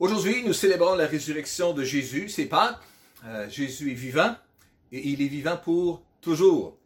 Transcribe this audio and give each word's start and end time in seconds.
Aujourd'hui, 0.00 0.42
nous 0.46 0.54
célébrons 0.54 0.94
la 0.94 1.06
résurrection 1.06 1.74
de 1.74 1.84
Jésus. 1.84 2.30
C'est 2.30 2.46
Pâques. 2.46 2.78
Euh, 3.26 3.50
Jésus 3.50 3.90
est 3.90 3.94
vivant 3.94 4.34
et 4.92 5.06
il 5.10 5.20
est 5.20 5.28
vivant 5.28 5.58
pour 5.58 6.02
toujours. 6.22 6.78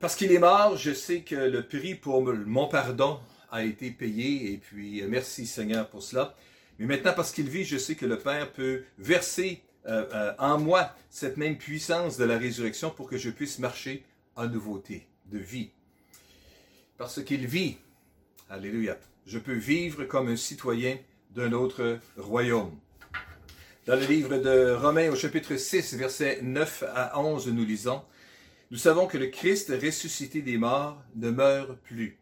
Parce 0.00 0.16
qu'il 0.16 0.32
est 0.32 0.38
mort, 0.38 0.78
je 0.78 0.94
sais 0.94 1.20
que 1.20 1.34
le 1.34 1.62
prix 1.62 1.94
pour 1.94 2.22
mon 2.22 2.68
pardon 2.68 3.20
a 3.50 3.64
été 3.64 3.90
payé 3.90 4.50
et 4.50 4.56
puis 4.56 5.02
euh, 5.02 5.08
merci 5.10 5.44
Seigneur 5.44 5.90
pour 5.90 6.02
cela. 6.02 6.34
Mais 6.78 6.86
maintenant, 6.86 7.12
parce 7.14 7.32
qu'il 7.32 7.50
vit, 7.50 7.64
je 7.64 7.76
sais 7.76 7.96
que 7.96 8.06
le 8.06 8.18
Père 8.18 8.50
peut 8.50 8.84
verser 8.96 9.60
euh, 9.84 10.32
en 10.38 10.58
moi 10.58 10.96
cette 11.10 11.36
même 11.36 11.58
puissance 11.58 12.16
de 12.16 12.24
la 12.24 12.38
résurrection 12.38 12.88
pour 12.88 13.10
que 13.10 13.18
je 13.18 13.28
puisse 13.28 13.58
marcher 13.58 14.06
en 14.36 14.46
nouveauté 14.46 15.06
de 15.26 15.36
vie. 15.36 15.68
Parce 16.96 17.22
qu'il 17.22 17.46
vit, 17.46 17.76
alléluia, 18.48 18.96
je 19.26 19.38
peux 19.38 19.52
vivre 19.52 20.04
comme 20.04 20.28
un 20.28 20.36
citoyen 20.36 20.96
d'un 21.34 21.52
autre 21.52 21.98
royaume. 22.16 22.72
Dans 23.86 23.96
le 23.96 24.06
livre 24.06 24.36
de 24.36 24.72
Romains 24.74 25.10
au 25.10 25.16
chapitre 25.16 25.56
6, 25.56 25.94
versets 25.94 26.40
9 26.42 26.84
à 26.94 27.20
11, 27.20 27.48
nous 27.48 27.64
lisons, 27.64 28.02
Nous 28.70 28.78
savons 28.78 29.06
que 29.06 29.18
le 29.18 29.26
Christ 29.26 29.72
ressuscité 29.82 30.42
des 30.42 30.58
morts 30.58 31.02
ne 31.16 31.30
meurt 31.30 31.76
plus. 31.78 32.18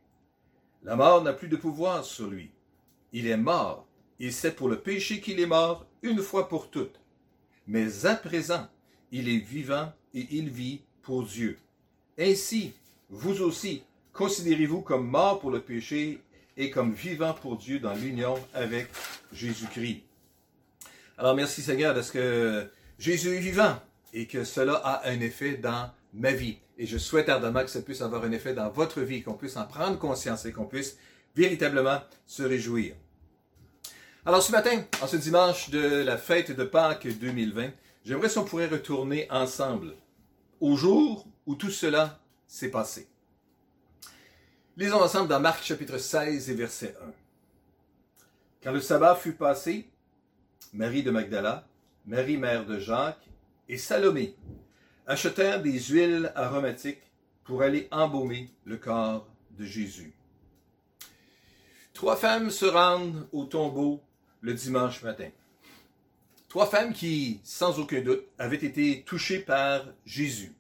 La 0.84 0.96
mort 0.96 1.22
n'a 1.22 1.32
plus 1.32 1.48
de 1.48 1.56
pouvoir 1.56 2.04
sur 2.04 2.28
lui. 2.28 2.50
Il 3.12 3.26
est 3.26 3.36
mort. 3.36 3.86
Il 4.18 4.32
sait 4.32 4.52
pour 4.52 4.68
le 4.68 4.78
péché 4.78 5.20
qu'il 5.20 5.40
est 5.40 5.46
mort 5.46 5.86
une 6.02 6.22
fois 6.22 6.48
pour 6.48 6.70
toutes. 6.70 7.00
Mais 7.66 8.06
à 8.06 8.14
présent, 8.14 8.68
il 9.12 9.28
est 9.28 9.38
vivant 9.38 9.92
et 10.14 10.26
il 10.30 10.50
vit 10.50 10.80
pour 11.02 11.24
Dieu. 11.24 11.58
Ainsi, 12.18 12.72
vous 13.10 13.42
aussi, 13.42 13.82
considérez-vous 14.12 14.82
comme 14.82 15.06
mort 15.06 15.40
pour 15.40 15.50
le 15.50 15.60
péché 15.60 16.20
et 16.56 16.70
comme 16.70 16.92
vivant 16.92 17.34
pour 17.34 17.56
Dieu 17.56 17.78
dans 17.78 17.94
l'union 17.94 18.34
avec 18.54 18.88
Jésus-Christ. 19.32 20.02
Alors 21.18 21.34
merci 21.34 21.62
Seigneur 21.62 21.94
parce 21.94 22.10
que 22.10 22.68
Jésus 22.98 23.36
est 23.36 23.40
vivant 23.40 23.78
et 24.12 24.26
que 24.26 24.44
cela 24.44 24.74
a 24.74 25.08
un 25.08 25.20
effet 25.20 25.56
dans 25.56 25.90
ma 26.14 26.32
vie. 26.32 26.58
Et 26.78 26.86
je 26.86 26.98
souhaite 26.98 27.28
ardemment 27.28 27.62
que 27.62 27.70
ça 27.70 27.82
puisse 27.82 28.00
avoir 28.00 28.24
un 28.24 28.32
effet 28.32 28.54
dans 28.54 28.70
votre 28.70 29.00
vie, 29.00 29.22
qu'on 29.22 29.34
puisse 29.34 29.56
en 29.56 29.66
prendre 29.66 29.98
conscience 29.98 30.46
et 30.46 30.52
qu'on 30.52 30.64
puisse 30.64 30.96
véritablement 31.36 32.00
se 32.26 32.42
réjouir. 32.42 32.94
Alors 34.26 34.42
ce 34.42 34.52
matin, 34.52 34.82
en 35.02 35.06
ce 35.06 35.16
dimanche 35.16 35.70
de 35.70 35.80
la 35.80 36.16
fête 36.18 36.52
de 36.52 36.64
Pâques 36.64 37.06
2020, 37.06 37.70
j'aimerais 38.04 38.28
si 38.28 38.38
on 38.38 38.44
pourrait 38.44 38.66
retourner 38.66 39.26
ensemble 39.30 39.94
au 40.60 40.76
jour 40.76 41.26
où 41.46 41.54
tout 41.54 41.70
cela 41.70 42.20
s'est 42.46 42.70
passé. 42.70 43.08
Lisons 44.80 45.02
ensemble 45.02 45.28
dans 45.28 45.40
Marc 45.40 45.62
chapitre 45.62 45.98
16 45.98 46.48
et 46.48 46.54
verset 46.54 46.96
1. 47.06 47.12
Quand 48.62 48.72
le 48.72 48.80
sabbat 48.80 49.14
fut 49.14 49.34
passé, 49.34 49.86
Marie 50.72 51.02
de 51.02 51.10
Magdala, 51.10 51.68
Marie 52.06 52.38
mère 52.38 52.64
de 52.64 52.78
Jacques 52.78 53.28
et 53.68 53.76
Salomé 53.76 54.34
achetèrent 55.06 55.60
des 55.60 55.78
huiles 55.78 56.32
aromatiques 56.34 57.02
pour 57.44 57.60
aller 57.60 57.88
embaumer 57.90 58.48
le 58.64 58.78
corps 58.78 59.28
de 59.50 59.66
Jésus. 59.66 60.14
Trois 61.92 62.16
femmes 62.16 62.48
se 62.48 62.64
rendent 62.64 63.28
au 63.32 63.44
tombeau 63.44 64.00
le 64.40 64.54
dimanche 64.54 65.02
matin. 65.02 65.28
Trois 66.48 66.64
femmes 66.64 66.94
qui, 66.94 67.42
sans 67.44 67.78
aucun 67.78 68.00
doute, 68.00 68.24
avaient 68.38 68.56
été 68.56 69.02
touchées 69.02 69.40
par 69.40 69.84
Jésus 70.06 70.54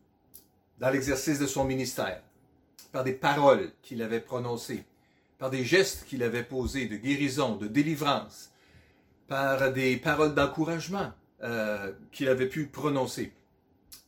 dans 0.78 0.90
l'exercice 0.90 1.38
de 1.38 1.46
son 1.46 1.64
ministère 1.64 2.20
par 2.92 3.04
des 3.04 3.12
paroles 3.12 3.72
qu'il 3.82 4.02
avait 4.02 4.20
prononcées, 4.20 4.84
par 5.38 5.50
des 5.50 5.64
gestes 5.64 6.04
qu'il 6.06 6.22
avait 6.22 6.42
posés 6.42 6.86
de 6.86 6.96
guérison, 6.96 7.56
de 7.56 7.66
délivrance, 7.66 8.50
par 9.28 9.72
des 9.72 9.96
paroles 9.96 10.34
d'encouragement 10.34 11.12
euh, 11.42 11.92
qu'il 12.12 12.28
avait 12.28 12.48
pu 12.48 12.66
prononcer, 12.66 13.32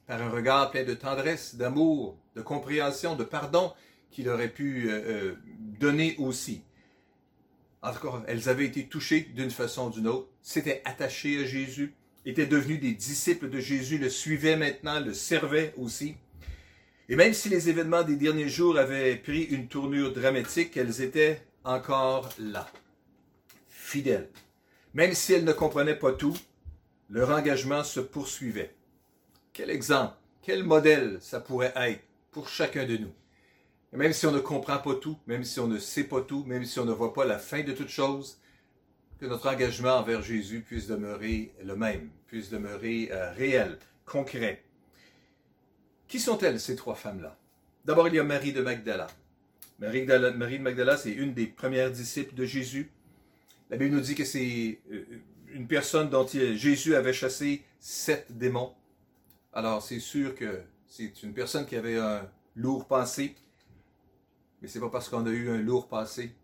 par 0.07 0.21
un 0.21 0.31
regard 0.31 0.71
plein 0.71 0.85
de 0.85 0.95
tendresse, 0.95 1.55
d'amour, 1.55 2.19
de 2.35 2.43
compréhension, 2.43 3.17
de 3.17 3.25
pardon 3.25 3.73
qu'il 4.11 4.29
aurait 4.29 4.49
pu 4.49 4.91
euh, 4.91 4.93
euh, 4.93 5.35
donner 5.81 6.17
aussi. 6.19 6.63
En 7.83 7.93
tout 7.93 8.01
cas, 8.01 8.23
elles 8.27 8.49
avaient 8.49 8.67
été 8.67 8.87
touchées 8.87 9.23
d'une 9.35 9.51
façon 9.51 9.89
ou 9.89 9.91
d'une 9.91 10.09
autre, 10.09 10.29
s'étaient 10.43 10.83
attachées 10.85 11.43
à 11.43 11.47
Jésus, 11.47 11.95
étaient 12.27 12.47
devenues 12.47 12.79
des 12.79 12.93
disciples 12.93 13.49
de 13.49 13.59
Jésus, 13.59 13.99
le 13.99 14.11
suivaient 14.11 14.57
maintenant, 14.57 15.01
le 15.01 15.15
servaient 15.15 15.73
aussi. 15.77 16.17
Et 17.13 17.15
même 17.15 17.35
si 17.35 17.51
les 17.51 17.69
événements 17.69 18.05
des 18.05 18.17
derniers 18.17 18.49
jours 18.49 18.79
avaient 18.79 19.17
pris 19.17 19.43
une 19.43 19.69
tournure 19.69 20.15
dramatique, 20.15 20.79
elles 20.79 21.03
étaient 21.03 21.43
encore 21.63 22.31
là, 22.39 22.67
fidèles. 23.69 24.31
Même 24.95 25.13
si 25.13 25.35
elles 25.35 25.45
ne 25.45 25.53
comprenaient 25.53 25.99
pas 25.99 26.13
tout, 26.13 26.35
leur 27.11 27.29
engagement 27.29 27.85
se 27.85 28.01
poursuivait. 28.01 28.75
Quel 29.53 29.69
exemple, 29.69 30.15
quel 30.41 30.65
modèle 30.65 31.19
ça 31.21 31.39
pourrait 31.39 31.75
être 31.77 32.01
pour 32.31 32.49
chacun 32.49 32.87
de 32.87 32.97
nous. 32.97 33.13
Et 33.93 33.99
même 33.99 34.15
si 34.15 34.27
on 34.27 34.33
ne 34.33 34.41
comprend 34.41 34.79
pas 34.79 34.95
tout, 34.95 35.19
même 35.27 35.45
si 35.45 35.61
on 35.61 35.67
ne 35.69 35.79
sait 35.79 36.05
pas 36.05 36.23
tout, 36.23 36.45
même 36.45 36.65
si 36.65 36.81
on 36.81 36.87
ne 36.87 36.93
voit 36.93 37.13
pas 37.13 37.27
la 37.27 37.39
fin 37.39 37.63
de 37.63 37.73
toute 37.73 37.91
chose, 37.91 38.39
que 39.21 39.27
notre 39.27 39.51
engagement 39.51 39.99
envers 39.99 40.23
Jésus 40.23 40.63
puisse 40.67 40.87
demeurer 40.87 41.53
le 41.63 41.77
même, 41.77 42.09
puisse 42.27 42.49
demeurer 42.49 43.11
euh, 43.13 43.33
réel, 43.33 43.79
concret. 44.07 44.65
Qui 46.13 46.21
sont-elles, 46.21 46.61
ces 46.61 46.77
trois 46.77 46.95
femmes-là? 46.95 47.39
D'abord, 47.87 48.07
il 48.07 48.15
y 48.17 48.19
a 48.19 48.23
Marie 48.23 48.53
de 48.53 48.61
Magdala. 48.61 49.07
Marie 49.79 50.05
de 50.05 50.59
Magdala, 50.59 50.99
c'est 50.99 51.11
une 51.11 51.33
des 51.33 51.47
premières 51.47 51.91
disciples 51.91 52.35
de 52.35 52.45
Jésus. 52.45 52.91
La 53.71 53.79
Bible 53.79 53.95
nous 53.95 54.03
dit 54.03 54.15
que 54.15 54.27
c'est 54.27 54.79
euh, 54.91 55.07
une 55.55 55.67
personne 55.67 56.11
dont 56.11 56.27
Jésus 56.27 56.97
avait 56.97 57.15
chassé 57.15 57.65
sept 57.81 58.27
démons. 58.29 58.75
Alors, 59.55 59.83
c'est 59.83 60.01
sûr 60.01 60.35
que 60.35 60.61
c'est 60.87 61.23
une 61.23 61.33
personne 61.33 61.65
qui 61.65 61.77
avait 61.77 61.97
un 61.97 62.29
lourd 62.57 62.87
passé. 62.87 63.35
Mais 64.61 64.69
c'est 64.69 64.81
pas 64.81 64.91
parce 64.91 65.09
qu'on 65.09 65.25
a 65.25 65.31
eu 65.31 65.49
un 65.49 65.63
lourd 65.63 65.89
passé 65.89 66.37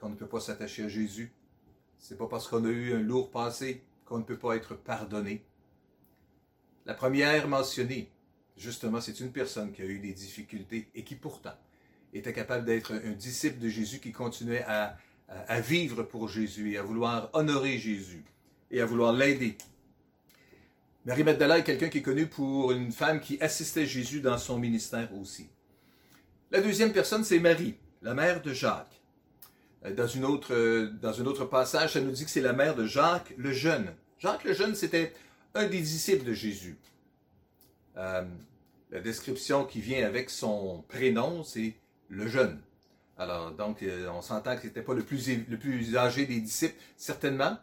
qu'on 0.00 0.10
ne 0.10 0.14
peut 0.14 0.28
pas 0.28 0.38
s'attacher 0.38 0.84
à 0.84 0.88
Jésus. 0.88 1.32
C'est 1.98 2.16
pas 2.16 2.28
parce 2.28 2.46
qu'on 2.46 2.64
a 2.64 2.70
eu 2.70 2.94
un 2.94 3.00
lourd 3.00 3.32
passé 3.32 3.82
qu'on 4.04 4.18
ne 4.18 4.22
peut 4.22 4.38
pas 4.38 4.54
être 4.54 4.76
pardonné. 4.76 5.44
La 6.84 6.94
première 6.94 7.48
mentionnée, 7.48 8.12
justement, 8.56 9.00
c'est 9.00 9.20
une 9.20 9.32
personne 9.32 9.72
qui 9.72 9.82
a 9.82 9.84
eu 9.84 9.98
des 9.98 10.12
difficultés 10.12 10.88
et 10.94 11.04
qui 11.04 11.14
pourtant 11.14 11.54
était 12.12 12.32
capable 12.32 12.64
d'être 12.64 12.94
un 12.94 13.12
disciple 13.12 13.58
de 13.58 13.68
Jésus 13.68 13.98
qui 13.98 14.12
continuait 14.12 14.64
à, 14.66 14.96
vivre 15.60 16.04
pour 16.04 16.28
Jésus 16.28 16.72
et 16.72 16.78
à 16.78 16.82
vouloir 16.82 17.30
honorer 17.32 17.78
Jésus 17.78 18.24
et 18.70 18.80
à 18.80 18.86
vouloir 18.86 19.12
l'aider. 19.12 19.58
Marie 21.04 21.24
Magdala 21.24 21.58
est 21.58 21.64
quelqu'un 21.64 21.88
qui 21.88 21.98
est 21.98 22.02
connu 22.02 22.26
pour 22.26 22.72
une 22.72 22.92
femme 22.92 23.20
qui 23.20 23.40
assistait 23.40 23.86
Jésus 23.86 24.20
dans 24.20 24.38
son 24.38 24.58
ministère 24.58 25.08
aussi. 25.14 25.48
La 26.50 26.60
deuxième 26.60 26.92
personne, 26.92 27.24
c'est 27.24 27.40
Marie, 27.40 27.74
la 28.02 28.14
mère 28.14 28.40
de 28.40 28.52
Jacques. 28.52 29.00
Euh, 29.84 30.22
autre, 30.22 30.90
dans 31.00 31.20
un 31.20 31.26
autre 31.26 31.44
passage, 31.44 31.92
ça 31.92 32.00
nous 32.00 32.10
dit 32.10 32.24
que 32.24 32.30
c'est 32.30 32.40
la 32.40 32.52
mère 32.52 32.74
de 32.74 32.86
Jacques 32.86 33.34
le 33.36 33.52
jeune. 33.52 33.92
Jacques 34.18 34.44
le 34.44 34.52
jeune, 34.52 34.74
c'était 34.74 35.12
un 35.54 35.66
des 35.66 35.80
disciples 35.80 36.24
de 36.24 36.32
Jésus. 36.32 36.76
Euh, 37.96 38.24
la 38.90 39.00
description 39.00 39.64
qui 39.64 39.80
vient 39.80 40.06
avec 40.06 40.30
son 40.30 40.84
prénom, 40.88 41.42
c'est 41.42 41.74
le 42.08 42.28
jeune. 42.28 42.60
Alors, 43.18 43.50
donc, 43.52 43.82
euh, 43.82 44.08
on 44.10 44.22
s'entend 44.22 44.54
que 44.56 44.62
c'était 44.62 44.82
pas 44.82 44.94
le 44.94 45.02
plus, 45.02 45.28
le 45.48 45.56
plus 45.56 45.96
âgé 45.96 46.26
des 46.26 46.40
disciples, 46.40 46.76
certainement. 46.96 47.56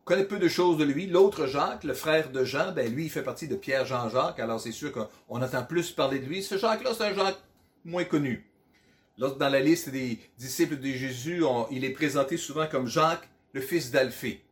On 0.00 0.04
connaît 0.04 0.24
peu 0.24 0.38
de 0.38 0.48
choses 0.48 0.78
de 0.78 0.84
lui. 0.84 1.06
L'autre 1.06 1.46
Jacques, 1.46 1.84
le 1.84 1.94
frère 1.94 2.30
de 2.30 2.44
Jean, 2.44 2.72
ben 2.72 2.92
lui, 2.92 3.04
il 3.04 3.10
fait 3.10 3.22
partie 3.22 3.46
de 3.46 3.54
Pierre-Jean-Jacques, 3.54 4.40
alors 4.40 4.60
c'est 4.60 4.72
sûr 4.72 4.90
qu'on 4.92 5.42
entend 5.42 5.64
plus 5.64 5.92
parler 5.92 6.18
de 6.18 6.26
lui. 6.26 6.42
Ce 6.42 6.56
Jacques-là, 6.58 6.90
c'est 6.96 7.04
un 7.04 7.14
Jacques 7.14 7.42
moins 7.84 8.04
connu. 8.04 8.48
Dans 9.18 9.48
la 9.48 9.60
liste 9.60 9.90
des 9.90 10.18
disciples 10.38 10.78
de 10.78 10.88
Jésus, 10.88 11.44
il 11.70 11.84
est 11.84 11.90
présenté 11.90 12.36
souvent 12.36 12.66
comme 12.66 12.88
Jacques, 12.88 13.28
le 13.52 13.60
fils 13.60 13.90
d'Alphée. 13.90 14.42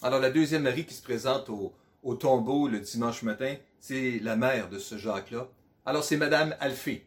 Alors, 0.00 0.18
la 0.18 0.30
deuxième 0.30 0.62
Marie 0.62 0.86
qui 0.86 0.94
se 0.94 1.02
présente 1.02 1.48
au, 1.48 1.72
au 2.02 2.14
tombeau 2.14 2.68
le 2.68 2.80
dimanche 2.80 3.22
matin, 3.22 3.56
c'est 3.80 4.18
la 4.20 4.36
mère 4.36 4.68
de 4.68 4.78
ce 4.78 4.98
Jacques-là. 4.98 5.48
Alors 5.84 6.04
c'est 6.04 6.16
Madame 6.16 6.56
Alphée, 6.60 7.06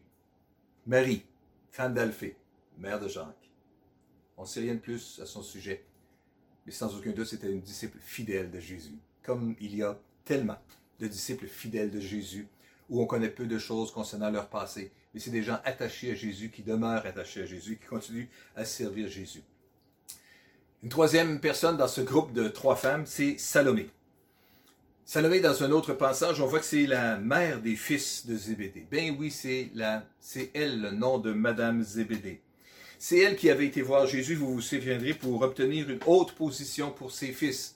Marie, 0.86 1.24
femme 1.70 1.94
d'Alphée, 1.94 2.36
mère 2.78 3.00
de 3.00 3.08
Jacques. 3.08 3.50
On 4.36 4.42
ne 4.42 4.46
sait 4.46 4.60
rien 4.60 4.74
de 4.74 4.80
plus 4.80 5.20
à 5.22 5.26
son 5.26 5.42
sujet, 5.42 5.84
mais 6.64 6.72
sans 6.72 6.94
aucun 6.96 7.10
doute 7.10 7.26
c'était 7.26 7.50
une 7.50 7.60
disciple 7.60 7.98
fidèle 8.00 8.50
de 8.50 8.60
Jésus, 8.60 8.98
comme 9.22 9.54
il 9.60 9.76
y 9.76 9.82
a 9.82 9.98
tellement 10.24 10.58
de 10.98 11.06
disciples 11.06 11.46
fidèles 11.46 11.90
de 11.90 12.00
Jésus, 12.00 12.48
où 12.88 13.02
on 13.02 13.06
connaît 13.06 13.30
peu 13.30 13.46
de 13.46 13.58
choses 13.58 13.92
concernant 13.92 14.30
leur 14.30 14.48
passé, 14.48 14.92
mais 15.12 15.20
c'est 15.20 15.30
des 15.30 15.42
gens 15.42 15.58
attachés 15.64 16.12
à 16.12 16.14
Jésus, 16.14 16.50
qui 16.50 16.62
demeurent 16.62 17.04
attachés 17.06 17.42
à 17.42 17.46
Jésus, 17.46 17.78
qui 17.78 17.86
continuent 17.86 18.28
à 18.54 18.64
servir 18.64 19.08
Jésus. 19.08 19.42
Une 20.82 20.88
troisième 20.90 21.40
personne 21.40 21.76
dans 21.76 21.88
ce 21.88 22.00
groupe 22.00 22.32
de 22.32 22.48
trois 22.48 22.76
femmes, 22.76 23.06
c'est 23.06 23.38
Salomé. 23.38 23.90
Salomé, 25.08 25.38
dans 25.38 25.62
un 25.62 25.70
autre 25.70 25.92
passage, 25.92 26.40
on 26.40 26.46
voit 26.46 26.58
que 26.58 26.64
c'est 26.64 26.84
la 26.84 27.16
mère 27.16 27.60
des 27.60 27.76
fils 27.76 28.26
de 28.26 28.36
Zébédée. 28.36 28.88
Ben 28.90 29.14
oui, 29.16 29.30
c'est 29.30 29.70
la, 29.72 30.04
c'est 30.18 30.50
elle 30.52 30.80
le 30.80 30.90
nom 30.90 31.18
de 31.18 31.30
Madame 31.32 31.80
Zébédée. 31.84 32.40
C'est 32.98 33.18
elle 33.18 33.36
qui 33.36 33.48
avait 33.48 33.66
été 33.66 33.82
voir 33.82 34.08
Jésus, 34.08 34.34
vous 34.34 34.54
vous 34.54 34.60
souviendrez, 34.60 35.14
pour 35.14 35.40
obtenir 35.42 35.88
une 35.88 36.00
haute 36.06 36.32
position 36.32 36.90
pour 36.90 37.12
ses 37.12 37.28
fils. 37.28 37.75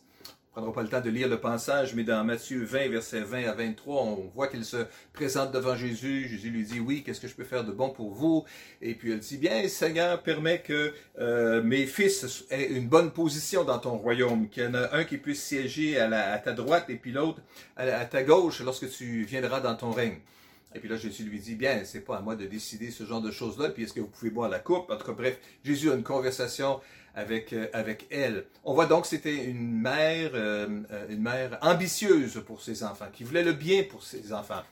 Prendra 0.53 0.73
pas 0.73 0.83
le 0.83 0.89
temps 0.89 1.01
de 1.01 1.11
lire 1.11 1.29
le 1.29 1.39
passage, 1.39 1.95
mais 1.95 2.03
dans 2.03 2.25
Matthieu 2.25 2.65
20, 2.65 2.89
versets 2.89 3.21
20 3.21 3.45
à 3.45 3.53
23, 3.53 4.03
on 4.03 4.31
voit 4.35 4.49
qu'elle 4.49 4.65
se 4.65 4.79
présente 5.13 5.53
devant 5.53 5.77
Jésus. 5.77 6.27
Jésus 6.29 6.51
lui 6.51 6.65
dit, 6.65 6.81
oui, 6.81 7.05
qu'est-ce 7.05 7.21
que 7.21 7.29
je 7.29 7.37
peux 7.37 7.45
faire 7.45 7.63
de 7.63 7.71
bon 7.71 7.91
pour 7.91 8.13
vous? 8.13 8.45
Et 8.83 8.97
puis 8.97 9.13
elle 9.13 9.21
dit, 9.21 9.39
bien, 9.39 9.69
Seigneur, 9.69 10.21
permet 10.25 10.61
que 10.61 10.93
euh, 11.21 11.63
mes 11.63 11.87
fils 11.87 12.47
aient 12.51 12.67
une 12.67 12.89
bonne 12.89 13.13
position 13.13 13.63
dans 13.63 13.79
ton 13.79 13.97
royaume, 13.97 14.49
qu'il 14.49 14.65
y 14.65 14.67
en 14.67 14.75
a 14.75 14.97
un 14.97 15.05
qui 15.05 15.19
puisse 15.19 15.41
siéger 15.41 16.01
à, 16.01 16.39
ta 16.39 16.51
droite 16.51 16.87
et 16.89 16.97
puis 16.97 17.13
l'autre 17.13 17.41
à, 17.77 18.05
ta 18.05 18.25
gauche 18.25 18.61
lorsque 18.63 18.91
tu 18.91 19.23
viendras 19.23 19.61
dans 19.61 19.77
ton 19.77 19.93
règne. 19.93 20.19
Et 20.75 20.79
puis 20.79 20.89
là, 20.89 20.97
Jésus 20.97 21.25
lui 21.25 21.41
dit, 21.41 21.57
bien, 21.57 21.85
c'est 21.85 22.01
pas 22.01 22.19
à 22.19 22.21
moi 22.21 22.37
de 22.37 22.47
décider 22.47 22.91
ce 22.91 23.05
genre 23.05 23.21
de 23.21 23.31
choses-là, 23.31 23.71
puis 23.71 23.85
est-ce 23.85 23.93
que 23.93 24.01
vous 24.01 24.07
pouvez 24.07 24.31
boire 24.31 24.49
la 24.49 24.61
coupe? 24.61 24.91
En 24.91 24.97
tout 24.97 25.07
cas, 25.07 25.13
bref, 25.13 25.39
Jésus 25.65 25.91
a 25.91 25.95
une 25.95 26.05
conversation 26.05 26.81
avec, 27.15 27.53
euh, 27.53 27.69
avec 27.73 28.07
elle. 28.11 28.47
On 28.65 28.75
voit 28.75 28.87
donc 28.87 29.03
que 29.03 29.09
c'était 29.09 29.45
une 29.45 29.81
mère, 29.81 30.31
euh, 30.35 30.83
euh, 30.93 31.07
une 31.09 31.23
mère 31.23 31.59
ambitieuse 31.63 32.41
pour 32.47 32.63
ses 32.63 32.85
enfants, 32.85 33.09
qui 33.13 33.25
voulait 33.25 33.43
le 33.43 33.53
bien 33.53 33.83
pour 33.83 34.05
ses 34.05 34.33
enfants. 34.33 34.63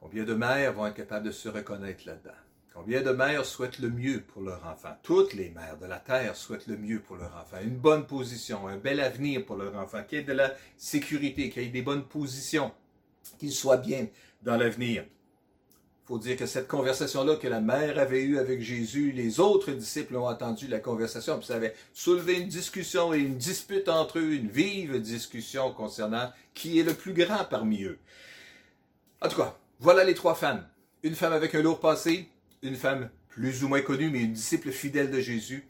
Combien 0.00 0.24
de 0.24 0.34
mères 0.34 0.72
vont 0.72 0.86
être 0.86 0.94
capables 0.94 1.26
de 1.26 1.32
se 1.32 1.48
reconnaître 1.48 2.06
là-dedans? 2.06 2.30
Combien 2.72 3.02
de 3.02 3.10
mères 3.10 3.44
souhaitent 3.44 3.80
le 3.80 3.90
mieux 3.90 4.20
pour 4.20 4.42
leur 4.42 4.64
enfant? 4.64 4.96
Toutes 5.02 5.34
les 5.34 5.50
mères 5.50 5.76
de 5.76 5.86
la 5.86 5.98
terre 5.98 6.36
souhaitent 6.36 6.68
le 6.68 6.76
mieux 6.76 7.00
pour 7.00 7.16
leur 7.16 7.34
enfant. 7.36 7.58
Une 7.62 7.76
bonne 7.76 8.06
position, 8.06 8.68
un 8.68 8.76
bel 8.76 9.00
avenir 9.00 9.44
pour 9.44 9.56
leur 9.56 9.74
enfant, 9.76 10.04
qu'il 10.04 10.18
y 10.18 10.20
ait 10.22 10.24
de 10.24 10.32
la 10.32 10.54
sécurité, 10.76 11.50
qu'il 11.50 11.64
y 11.64 11.66
ait 11.66 11.70
des 11.70 11.82
bonnes 11.82 12.04
positions, 12.04 12.72
qu'il 13.38 13.52
soit 13.52 13.78
bien 13.78 14.06
dans 14.42 14.56
l'avenir 14.56 15.04
faut 16.10 16.18
dire 16.18 16.36
que 16.36 16.46
cette 16.46 16.66
conversation-là 16.66 17.36
que 17.36 17.46
la 17.46 17.60
mère 17.60 17.96
avait 17.96 18.22
eue 18.22 18.38
avec 18.38 18.60
Jésus, 18.60 19.12
les 19.12 19.38
autres 19.38 19.70
disciples 19.70 20.16
ont 20.16 20.26
entendu 20.26 20.66
la 20.66 20.80
conversation, 20.80 21.38
puis 21.38 21.46
ça 21.46 21.54
avait 21.54 21.72
soulevé 21.94 22.40
une 22.40 22.48
discussion 22.48 23.14
et 23.14 23.18
une 23.18 23.36
dispute 23.36 23.88
entre 23.88 24.18
eux, 24.18 24.32
une 24.32 24.48
vive 24.48 25.00
discussion 25.00 25.72
concernant 25.72 26.32
qui 26.52 26.80
est 26.80 26.82
le 26.82 26.94
plus 26.94 27.14
grand 27.14 27.44
parmi 27.44 27.84
eux. 27.84 28.00
En 29.22 29.28
tout 29.28 29.36
cas, 29.36 29.56
voilà 29.78 30.02
les 30.02 30.14
trois 30.14 30.34
femmes. 30.34 30.66
Une 31.04 31.14
femme 31.14 31.32
avec 31.32 31.54
un 31.54 31.62
lourd 31.62 31.78
passé, 31.78 32.28
une 32.62 32.74
femme 32.74 33.08
plus 33.28 33.62
ou 33.62 33.68
moins 33.68 33.80
connue, 33.80 34.10
mais 34.10 34.22
une 34.22 34.32
disciple 34.32 34.72
fidèle 34.72 35.12
de 35.12 35.20
Jésus, 35.20 35.68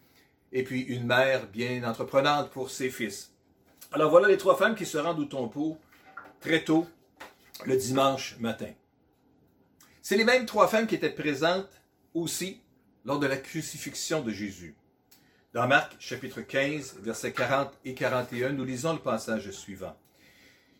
et 0.52 0.62
puis 0.62 0.80
une 0.80 1.04
mère 1.04 1.48
bien 1.48 1.84
entreprenante 1.84 2.48
pour 2.48 2.70
ses 2.70 2.88
fils. 2.88 3.34
Alors 3.92 4.10
voilà 4.10 4.28
les 4.28 4.38
trois 4.38 4.56
femmes 4.56 4.74
qui 4.74 4.86
se 4.86 4.96
rendent 4.96 5.20
au 5.20 5.26
tombeau 5.26 5.76
très 6.40 6.64
tôt 6.64 6.86
le 7.66 7.76
dimanche 7.76 8.36
matin. 8.38 8.72
C'est 10.02 10.16
les 10.16 10.24
mêmes 10.24 10.46
trois 10.46 10.68
femmes 10.68 10.86
qui 10.86 10.94
étaient 10.94 11.10
présentes 11.10 11.82
aussi 12.14 12.60
lors 13.04 13.18
de 13.18 13.26
la 13.26 13.36
crucifixion 13.36 14.22
de 14.22 14.30
Jésus. 14.30 14.74
Dans 15.52 15.66
Marc 15.66 15.96
chapitre 15.98 16.40
15, 16.40 16.98
versets 17.00 17.32
40 17.32 17.72
et 17.84 17.94
41, 17.94 18.50
nous 18.50 18.64
lisons 18.64 18.92
le 18.92 18.98
passage 18.98 19.50
suivant. 19.50 19.96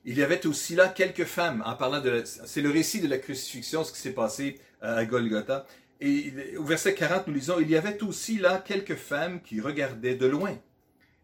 Il 0.04 0.16
y 0.16 0.22
avait 0.22 0.46
aussi 0.46 0.74
là 0.74 0.88
quelques 0.88 1.24
femmes, 1.24 1.62
en 1.66 1.74
parlant 1.74 2.00
de... 2.00 2.22
C'est 2.24 2.62
le 2.62 2.70
récit 2.70 3.00
de 3.00 3.08
la 3.08 3.18
crucifixion, 3.18 3.84
ce 3.84 3.92
qui 3.92 3.98
s'est 3.98 4.12
passé 4.12 4.58
euh, 4.82 4.98
à 4.98 5.04
Golgotha. 5.04 5.66
Et 6.00 6.56
au 6.56 6.64
verset 6.64 6.94
40, 6.94 7.26
nous 7.26 7.34
lisons, 7.34 7.60
Il 7.60 7.68
y 7.68 7.76
avait 7.76 8.02
aussi 8.02 8.38
là 8.38 8.62
quelques 8.64 8.94
femmes 8.94 9.42
qui 9.42 9.60
regardaient 9.60 10.14
de 10.14 10.26
loin. 10.26 10.56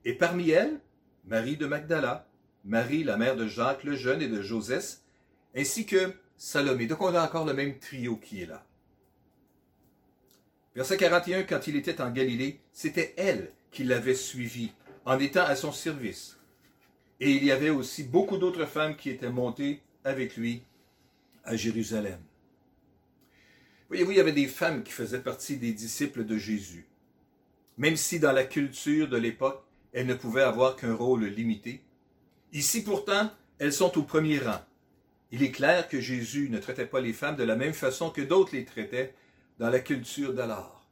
Et 0.04 0.12
parmi 0.12 0.50
elles, 0.50 0.78
Marie 1.24 1.56
de 1.56 1.66
Magdala, 1.66 2.28
Marie 2.64 3.04
la 3.04 3.16
mère 3.16 3.36
de 3.36 3.46
Jacques 3.46 3.84
le 3.84 3.94
jeune 3.94 4.20
et 4.20 4.28
de 4.28 4.42
Josès, 4.42 5.05
ainsi 5.56 5.86
que 5.86 6.12
Salomé. 6.36 6.86
Donc 6.86 7.00
on 7.00 7.14
a 7.14 7.24
encore 7.24 7.46
le 7.46 7.54
même 7.54 7.78
trio 7.78 8.16
qui 8.16 8.42
est 8.42 8.46
là. 8.46 8.64
Verset 10.74 10.98
41, 10.98 11.44
quand 11.44 11.66
il 11.66 11.76
était 11.76 12.00
en 12.02 12.10
Galilée, 12.10 12.60
c'était 12.72 13.14
elle 13.16 13.52
qui 13.70 13.84
l'avait 13.84 14.14
suivi 14.14 14.72
en 15.06 15.18
étant 15.18 15.44
à 15.44 15.56
son 15.56 15.72
service. 15.72 16.38
Et 17.18 17.30
il 17.30 17.44
y 17.44 17.50
avait 17.50 17.70
aussi 17.70 18.04
beaucoup 18.04 18.36
d'autres 18.36 18.66
femmes 18.66 18.96
qui 18.96 19.08
étaient 19.08 19.30
montées 19.30 19.80
avec 20.04 20.36
lui 20.36 20.62
à 21.44 21.56
Jérusalem. 21.56 22.20
Voyez-vous, 23.88 24.10
il 24.10 24.16
y 24.18 24.20
avait 24.20 24.32
des 24.32 24.48
femmes 24.48 24.82
qui 24.82 24.92
faisaient 24.92 25.22
partie 25.22 25.56
des 25.56 25.72
disciples 25.72 26.24
de 26.24 26.36
Jésus. 26.36 26.86
Même 27.78 27.96
si 27.96 28.18
dans 28.18 28.32
la 28.32 28.44
culture 28.44 29.08
de 29.08 29.16
l'époque, 29.16 29.64
elles 29.92 30.06
ne 30.06 30.14
pouvaient 30.14 30.42
avoir 30.42 30.76
qu'un 30.76 30.94
rôle 30.94 31.24
limité, 31.24 31.82
ici 32.52 32.82
pourtant, 32.82 33.30
elles 33.58 33.72
sont 33.72 33.96
au 33.96 34.02
premier 34.02 34.38
rang. 34.38 34.60
Il 35.36 35.42
est 35.42 35.52
clair 35.52 35.86
que 35.86 36.00
Jésus 36.00 36.48
ne 36.48 36.58
traitait 36.58 36.86
pas 36.86 37.02
les 37.02 37.12
femmes 37.12 37.36
de 37.36 37.44
la 37.44 37.56
même 37.56 37.74
façon 37.74 38.08
que 38.08 38.22
d'autres 38.22 38.56
les 38.56 38.64
traitaient 38.64 39.12
dans 39.58 39.68
la 39.68 39.80
culture 39.80 40.32
d'alors. 40.32 40.88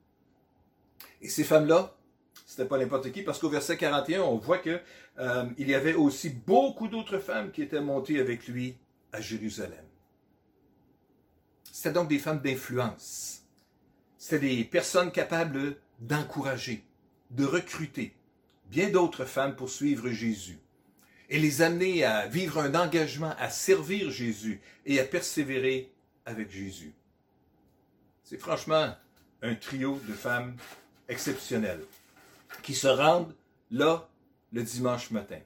Et 1.22 1.30
ces 1.30 1.44
femmes-là, 1.44 1.96
c'était 2.44 2.66
pas 2.66 2.76
n'importe 2.76 3.10
qui, 3.10 3.22
parce 3.22 3.38
qu'au 3.38 3.48
verset 3.48 3.78
41, 3.78 4.20
on 4.20 4.36
voit 4.36 4.58
que 4.58 4.82
euh, 5.18 5.46
il 5.56 5.70
y 5.70 5.74
avait 5.74 5.94
aussi 5.94 6.28
beaucoup 6.28 6.88
d'autres 6.88 7.20
femmes 7.20 7.52
qui 7.52 7.62
étaient 7.62 7.80
montées 7.80 8.20
avec 8.20 8.46
lui 8.46 8.76
à 9.14 9.22
Jérusalem. 9.22 9.86
C'était 11.72 11.92
donc 11.92 12.08
des 12.08 12.18
femmes 12.18 12.42
d'influence. 12.42 13.44
C'était 14.18 14.40
des 14.40 14.64
personnes 14.64 15.10
capables 15.10 15.78
d'encourager, 16.00 16.84
de 17.30 17.46
recruter 17.46 18.14
bien 18.66 18.90
d'autres 18.90 19.24
femmes 19.24 19.56
pour 19.56 19.70
suivre 19.70 20.10
Jésus 20.10 20.58
et 21.28 21.38
les 21.38 21.62
amener 21.62 22.04
à 22.04 22.26
vivre 22.26 22.58
un 22.58 22.74
engagement, 22.74 23.34
à 23.38 23.50
servir 23.50 24.10
Jésus 24.10 24.60
et 24.86 25.00
à 25.00 25.04
persévérer 25.04 25.90
avec 26.26 26.50
Jésus. 26.50 26.92
C'est 28.22 28.38
franchement 28.38 28.94
un 29.42 29.54
trio 29.54 30.00
de 30.08 30.12
femmes 30.12 30.56
exceptionnelles 31.08 31.84
qui 32.62 32.74
se 32.74 32.88
rendent 32.88 33.34
là 33.70 34.08
le 34.52 34.62
dimanche 34.62 35.10
matin. 35.10 35.38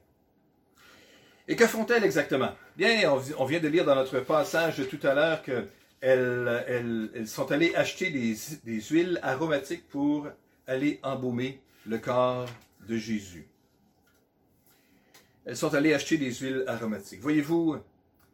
Et 1.47 1.55
que 1.55 1.65
font-elles 1.65 2.03
exactement? 2.03 2.53
Bien, 2.77 3.11
on 3.37 3.45
vient 3.45 3.59
de 3.59 3.67
lire 3.67 3.83
dans 3.83 3.95
notre 3.95 4.19
passage 4.19 4.87
tout 4.87 4.99
à 5.05 5.15
l'heure 5.15 5.41
qu'elles 5.41 5.67
elles, 6.01 7.27
sont 7.27 7.51
allées 7.51 7.73
acheter 7.75 8.11
des, 8.11 8.35
des 8.63 8.81
huiles 8.81 9.19
aromatiques 9.23 9.87
pour 9.89 10.27
aller 10.67 10.99
embaumer 11.01 11.59
le 11.87 11.97
corps 11.97 12.47
de 12.87 12.97
Jésus 12.97 13.47
elles 15.49 15.57
sont 15.57 15.73
allées 15.73 15.95
acheter 15.95 16.19
des 16.19 16.31
huiles 16.31 16.63
aromatiques. 16.67 17.21
Voyez-vous, 17.21 17.77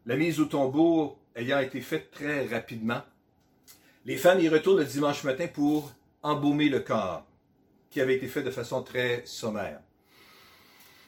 la 0.06 0.17
mise 0.17 0.41
au 0.41 0.45
tombeau 0.45 1.17
ayant 1.33 1.59
été 1.59 1.79
faite 1.79 2.12
très 2.12 2.45
rapidement, 2.45 3.01
les 4.03 4.17
femmes 4.17 4.41
y 4.41 4.50
retournent 4.50 4.79
le 4.79 4.83
dimanche 4.83 5.23
matin 5.23 5.47
pour 5.47 5.94
embaumer 6.23 6.67
le 6.67 6.81
corps, 6.81 7.25
qui 7.89 8.01
avait 8.01 8.17
été 8.17 8.27
fait 8.27 8.44
de 8.44 8.51
façon 8.51 8.83
très 8.83 9.21
sommaire. 9.23 9.79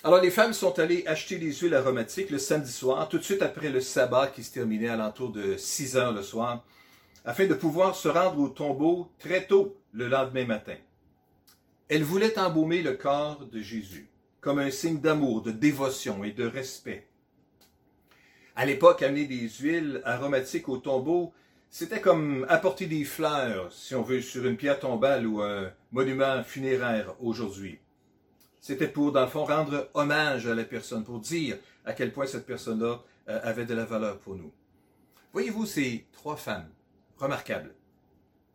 Alors 0.02 0.22
les 0.22 0.32
femmes 0.32 0.54
sont 0.54 0.80
allées 0.80 1.06
acheter 1.08 1.40
des 1.40 1.52
huiles 1.52 1.76
aromatiques 1.76 2.30
le 2.30 2.40
samedi 2.40 2.72
soir, 2.72 3.10
tout 3.10 3.18
de 3.18 3.24
suite 3.24 3.42
après 3.42 3.70
le 3.70 3.82
sabbat 3.82 4.28
qui 4.28 4.46
se 4.46 4.54
terminait 4.54 4.88
à 4.88 4.96
l'entour 4.96 5.30
de 5.34 5.58
6 5.58 5.98
heures 5.98 6.14
le 6.14 6.24
soir, 6.24 6.64
afin 7.26 7.48
de 7.48 7.54
pouvoir 7.54 7.98
se 7.98 8.08
rendre 8.08 8.40
au 8.40 8.48
tombeau 8.48 9.12
très 9.20 9.46
tôt 9.46 9.76
le 9.92 10.08
lendemain 10.08 10.46
matin. 10.46 10.78
Elles 11.90 12.04
voulaient 12.04 12.40
embaumer 12.40 12.82
le 12.82 12.94
corps 12.94 13.46
de 13.46 13.60
Jésus 13.60 14.08
comme 14.42 14.60
un 14.60 14.72
signe 14.72 15.00
d'amour, 15.00 15.42
de 15.42 15.52
dévotion 15.52 16.24
et 16.24 16.32
de 16.32 16.46
respect. 16.46 17.08
À 18.56 18.66
l'époque, 18.66 19.04
amener 19.04 19.26
des 19.26 19.50
huiles 19.50 20.02
aromatiques 20.04 20.70
au 20.70 20.78
tombeau, 20.78 21.34
c'était 21.70 22.02
comme 22.02 22.46
apporter 22.50 22.88
des 22.88 23.04
fleurs, 23.04 23.72
si 23.72 23.94
on 23.94 24.02
veut, 24.02 24.22
sur 24.22 24.46
une 24.48 24.58
pierre 24.58 24.80
tombale 24.80 25.28
ou 25.28 25.42
un 25.42 25.72
monument 25.92 26.44
funéraire 26.44 27.16
aujourd'hui. 27.20 27.80
C'était 28.60 28.88
pour, 28.88 29.12
dans 29.12 29.22
le 29.22 29.28
fond, 29.28 29.46
rendre 29.46 29.90
hommage 29.94 30.48
à 30.48 30.56
la 30.56 30.64
personne, 30.64 31.04
pour 31.04 31.20
dire 31.20 31.58
à 31.86 31.94
quel 31.94 32.12
point 32.12 32.26
cette 32.26 32.46
personne-là 32.46 33.02
euh, 33.30 33.40
avait 33.44 33.66
de 33.66 33.74
la 33.74 33.86
valeur 33.86 34.20
pour 34.20 34.36
nous. 34.36 34.52
Voyez-vous, 35.34 35.66
ces 35.66 36.06
trois 36.12 36.36
femmes 36.36 36.70
remarquables 37.18 37.76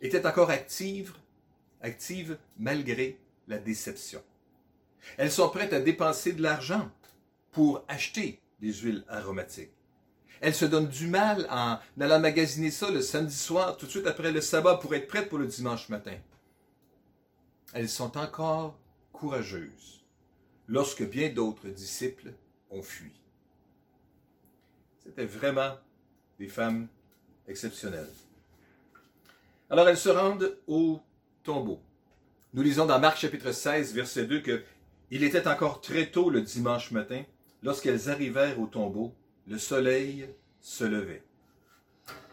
étaient 0.01 0.27
encore 0.27 0.51
actives, 0.51 1.12
actives 1.81 2.39
malgré 2.59 3.19
la 3.47 3.59
déception. 3.59 4.23
Elles 5.17 5.33
sont 5.33 5.49
prêtes 5.49 5.73
à 5.73 5.81
dépenser 5.81 6.33
de 6.33 6.43
l'argent 6.43 6.91
pour 7.51 7.85
acheter 7.89 8.41
des 8.61 8.73
huiles 8.73 9.05
aromatiques. 9.09 9.73
Elles 10.41 10.55
se 10.55 10.65
donnent 10.65 10.89
du 10.89 11.07
mal 11.07 11.47
en 11.51 11.79
allant 12.01 12.19
magasiner 12.19 12.71
ça 12.71 12.91
le 12.91 13.01
samedi 13.01 13.37
soir, 13.37 13.77
tout 13.77 13.87
de 13.87 13.91
suite 13.91 14.07
après 14.07 14.33
le 14.33 14.41
sabbat, 14.41 14.77
pour 14.77 14.95
être 14.95 15.07
prêtes 15.07 15.29
pour 15.29 15.39
le 15.39 15.47
dimanche 15.47 15.89
matin. 15.89 16.17
Elles 17.73 17.89
sont 17.89 18.19
encore 18.19 18.77
courageuses 19.13 20.05
lorsque 20.67 21.09
bien 21.09 21.29
d'autres 21.29 21.69
disciples 21.69 22.33
ont 22.71 22.83
fui. 22.83 23.13
C'était 25.05 25.27
vraiment 25.27 25.77
des 26.39 26.49
femmes 26.49 26.89
exceptionnelles. 27.47 28.11
Alors 29.71 29.89
elles 29.89 29.97
se 29.97 30.09
rendent 30.09 30.57
au 30.67 31.01
tombeau. 31.43 31.81
Nous 32.55 32.63
lisons 32.63 32.85
dans 32.85 32.99
Marc 32.99 33.19
chapitre 33.19 33.53
16, 33.53 33.95
verset 33.95 34.27
2 34.27 34.41
que 34.41 34.63
il 35.14 35.25
était 35.25 35.47
encore 35.47 35.83
très 35.83 36.11
tôt 36.11 36.31
le 36.31 36.40
dimanche 36.40 36.90
matin 36.90 37.23
lorsqu'elles 37.62 38.09
arrivèrent 38.09 38.59
au 38.59 38.66
tombeau. 38.66 39.14
Le 39.47 39.59
soleil 39.59 40.26
se 40.62 40.85
levait. 40.85 41.23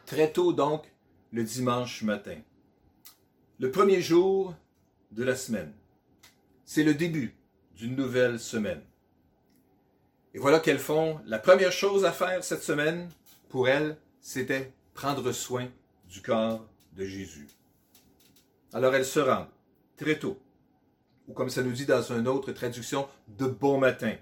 Très 0.06 0.32
tôt 0.32 0.54
donc 0.54 0.90
le 1.34 1.44
dimanche 1.44 2.04
matin. 2.04 2.38
le 3.60 3.70
premier 3.70 4.02
jour 4.02 4.56
de 5.12 5.26
la 5.26 5.36
semaine. 5.36 5.74
C'est 6.64 6.86
le 6.86 6.94
début 6.94 7.36
d'une 7.76 7.98
nouvelle 7.98 8.40
semaine. 8.40 8.82
Et 10.34 10.40
voilà 10.40 10.62
qu'elles 10.62 10.80
font 10.80 11.20
la 11.26 11.40
première 11.40 11.74
chose 11.74 12.06
à 12.06 12.14
faire 12.14 12.46
cette 12.46 12.64
semaine, 12.64 13.10
pour 13.50 13.68
elles, 13.68 13.98
c'était 14.22 14.72
prendre 14.94 15.34
soin 15.34 15.68
du 16.08 16.22
corps 16.22 16.66
de 16.94 17.04
Jésus. 17.04 17.48
Alors 18.72 18.96
elles 18.96 19.06
se 19.06 19.20
rendent 19.20 19.50
très 19.98 20.18
tôt, 20.18 20.40
ou 21.30 21.34
comme 21.34 21.50
ça 21.50 21.62
nous 21.62 21.72
dit 21.72 21.86
dans 21.86 22.02
une 22.02 22.28
autre 22.28 22.52
traduction, 22.52 23.08
de 23.38 23.46
bon 23.46 23.78
matin. 23.78 24.16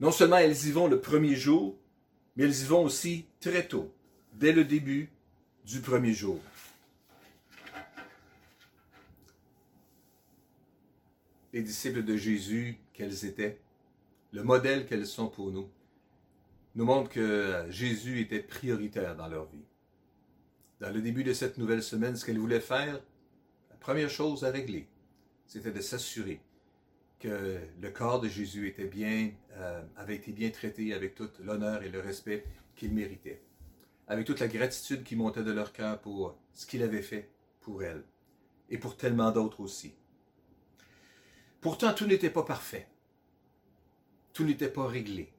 Non 0.00 0.10
seulement 0.10 0.36
elles 0.36 0.66
y 0.66 0.72
vont 0.72 0.88
le 0.88 1.00
premier 1.00 1.36
jour, 1.36 1.78
mais 2.36 2.44
elles 2.44 2.62
y 2.62 2.64
vont 2.64 2.82
aussi 2.82 3.26
très 3.40 3.66
tôt, 3.66 3.94
dès 4.34 4.52
le 4.52 4.64
début 4.64 5.10
du 5.64 5.80
premier 5.80 6.12
jour. 6.12 6.40
Les 11.52 11.62
disciples 11.62 12.04
de 12.04 12.16
Jésus, 12.16 12.78
qu'elles 12.92 13.24
étaient, 13.24 13.60
le 14.32 14.42
modèle 14.42 14.84
qu'elles 14.84 15.06
sont 15.06 15.28
pour 15.28 15.52
nous, 15.52 15.70
nous 16.74 16.84
montrent 16.84 17.10
que 17.10 17.64
Jésus 17.70 18.20
était 18.20 18.42
prioritaire 18.42 19.16
dans 19.16 19.28
leur 19.28 19.46
vie. 19.46 19.64
Dans 20.80 20.90
le 20.90 21.00
début 21.00 21.24
de 21.24 21.32
cette 21.32 21.56
nouvelle 21.56 21.82
semaine, 21.82 22.16
ce 22.16 22.24
qu'elles 22.24 22.38
voulaient 22.38 22.60
faire, 22.60 23.00
la 23.70 23.76
première 23.76 24.10
chose 24.10 24.44
à 24.44 24.50
régler, 24.50 24.86
c'était 25.48 25.72
de 25.72 25.80
s'assurer 25.80 26.40
que 27.18 27.58
le 27.80 27.90
corps 27.90 28.20
de 28.20 28.28
Jésus 28.28 28.72
euh, 28.78 29.82
avait 29.96 30.14
été 30.14 30.30
bien 30.30 30.50
traité 30.50 30.94
avec 30.94 31.16
tout 31.16 31.30
l'honneur 31.42 31.82
et 31.82 31.88
le 31.88 32.00
respect 32.00 32.44
qu'il 32.76 32.92
méritait, 32.92 33.42
avec 34.06 34.26
toute 34.26 34.38
la 34.38 34.46
gratitude 34.46 35.02
qui 35.02 35.16
montait 35.16 35.42
de 35.42 35.50
leur 35.50 35.72
cœur 35.72 36.00
pour 36.00 36.38
ce 36.54 36.66
qu'il 36.66 36.82
avait 36.82 37.02
fait 37.02 37.30
pour 37.60 37.82
elle 37.82 38.04
et 38.70 38.78
pour 38.78 38.96
tellement 38.96 39.32
d'autres 39.32 39.60
aussi. 39.60 39.94
Pourtant, 41.60 41.92
tout 41.92 42.06
n'était 42.06 42.30
pas 42.30 42.44
parfait. 42.44 42.86
Tout 44.32 44.44
n'était 44.44 44.68
pas 44.68 44.86
réglé. 44.86 45.32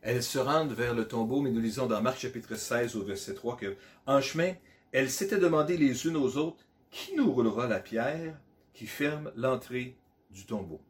Elles 0.00 0.22
se 0.22 0.38
rendent 0.38 0.72
vers 0.72 0.94
le 0.94 1.06
tombeau, 1.06 1.42
mais 1.42 1.50
nous 1.50 1.60
lisons 1.60 1.86
dans 1.86 2.00
Marc 2.00 2.20
chapitre 2.20 2.54
16 2.54 2.96
au 2.96 3.04
verset 3.04 3.34
3 3.34 3.56
que, 3.56 3.76
en 4.06 4.20
chemin, 4.22 4.54
elles 4.92 5.10
s'étaient 5.10 5.38
demandé 5.38 5.76
les 5.76 6.06
unes 6.06 6.16
aux 6.16 6.38
autres, 6.38 6.64
qui 6.90 7.14
nous 7.14 7.30
roulera 7.30 7.66
la 7.66 7.80
pierre? 7.80 8.38
Qui 8.76 8.86
ferme 8.86 9.32
l'entrée 9.36 9.96
du 10.30 10.44
tombeau. 10.44 10.82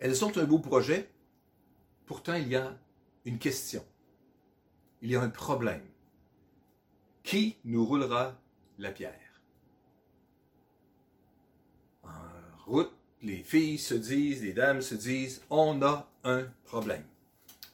Elles 0.00 0.24
ont 0.24 0.36
un 0.36 0.44
beau 0.44 0.58
projet, 0.58 1.08
pourtant 2.06 2.34
il 2.34 2.48
y 2.48 2.56
a 2.56 2.76
une 3.24 3.38
question. 3.38 3.84
Il 5.00 5.10
y 5.10 5.16
a 5.16 5.22
un 5.22 5.28
problème. 5.28 5.84
Qui 7.22 7.56
nous 7.64 7.86
roulera 7.86 8.36
la 8.78 8.90
pierre? 8.90 9.14
En 12.02 12.08
route, 12.66 12.92
les 13.22 13.44
filles 13.44 13.78
se 13.78 13.94
disent, 13.94 14.42
les 14.42 14.52
dames 14.52 14.82
se 14.82 14.96
disent, 14.96 15.42
on 15.50 15.80
a 15.82 16.10
un 16.24 16.48
problème. 16.64 17.04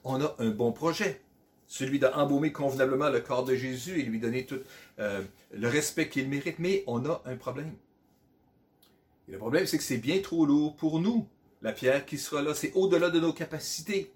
On 0.04 0.20
a 0.20 0.36
un 0.38 0.50
bon 0.50 0.72
projet. 0.72 1.22
Celui 1.66 1.98
d'embaumer 1.98 2.52
convenablement 2.52 3.08
le 3.08 3.20
corps 3.20 3.44
de 3.46 3.54
Jésus 3.54 4.00
et 4.00 4.02
lui 4.02 4.18
donner 4.18 4.44
tout 4.44 4.60
euh, 4.98 5.24
le 5.50 5.68
respect 5.68 6.10
qu'il 6.10 6.28
mérite, 6.28 6.58
mais 6.58 6.84
on 6.86 7.06
a 7.06 7.22
un 7.24 7.36
problème. 7.36 7.74
Et 9.28 9.32
le 9.32 9.38
problème, 9.38 9.66
c'est 9.66 9.78
que 9.78 9.84
c'est 9.84 9.98
bien 9.98 10.20
trop 10.20 10.44
lourd 10.46 10.76
pour 10.76 11.00
nous. 11.00 11.26
La 11.62 11.72
pierre 11.72 12.04
qui 12.04 12.18
sera 12.18 12.42
là, 12.42 12.54
c'est 12.54 12.72
au-delà 12.74 13.10
de 13.10 13.20
nos 13.20 13.32
capacités. 13.32 14.12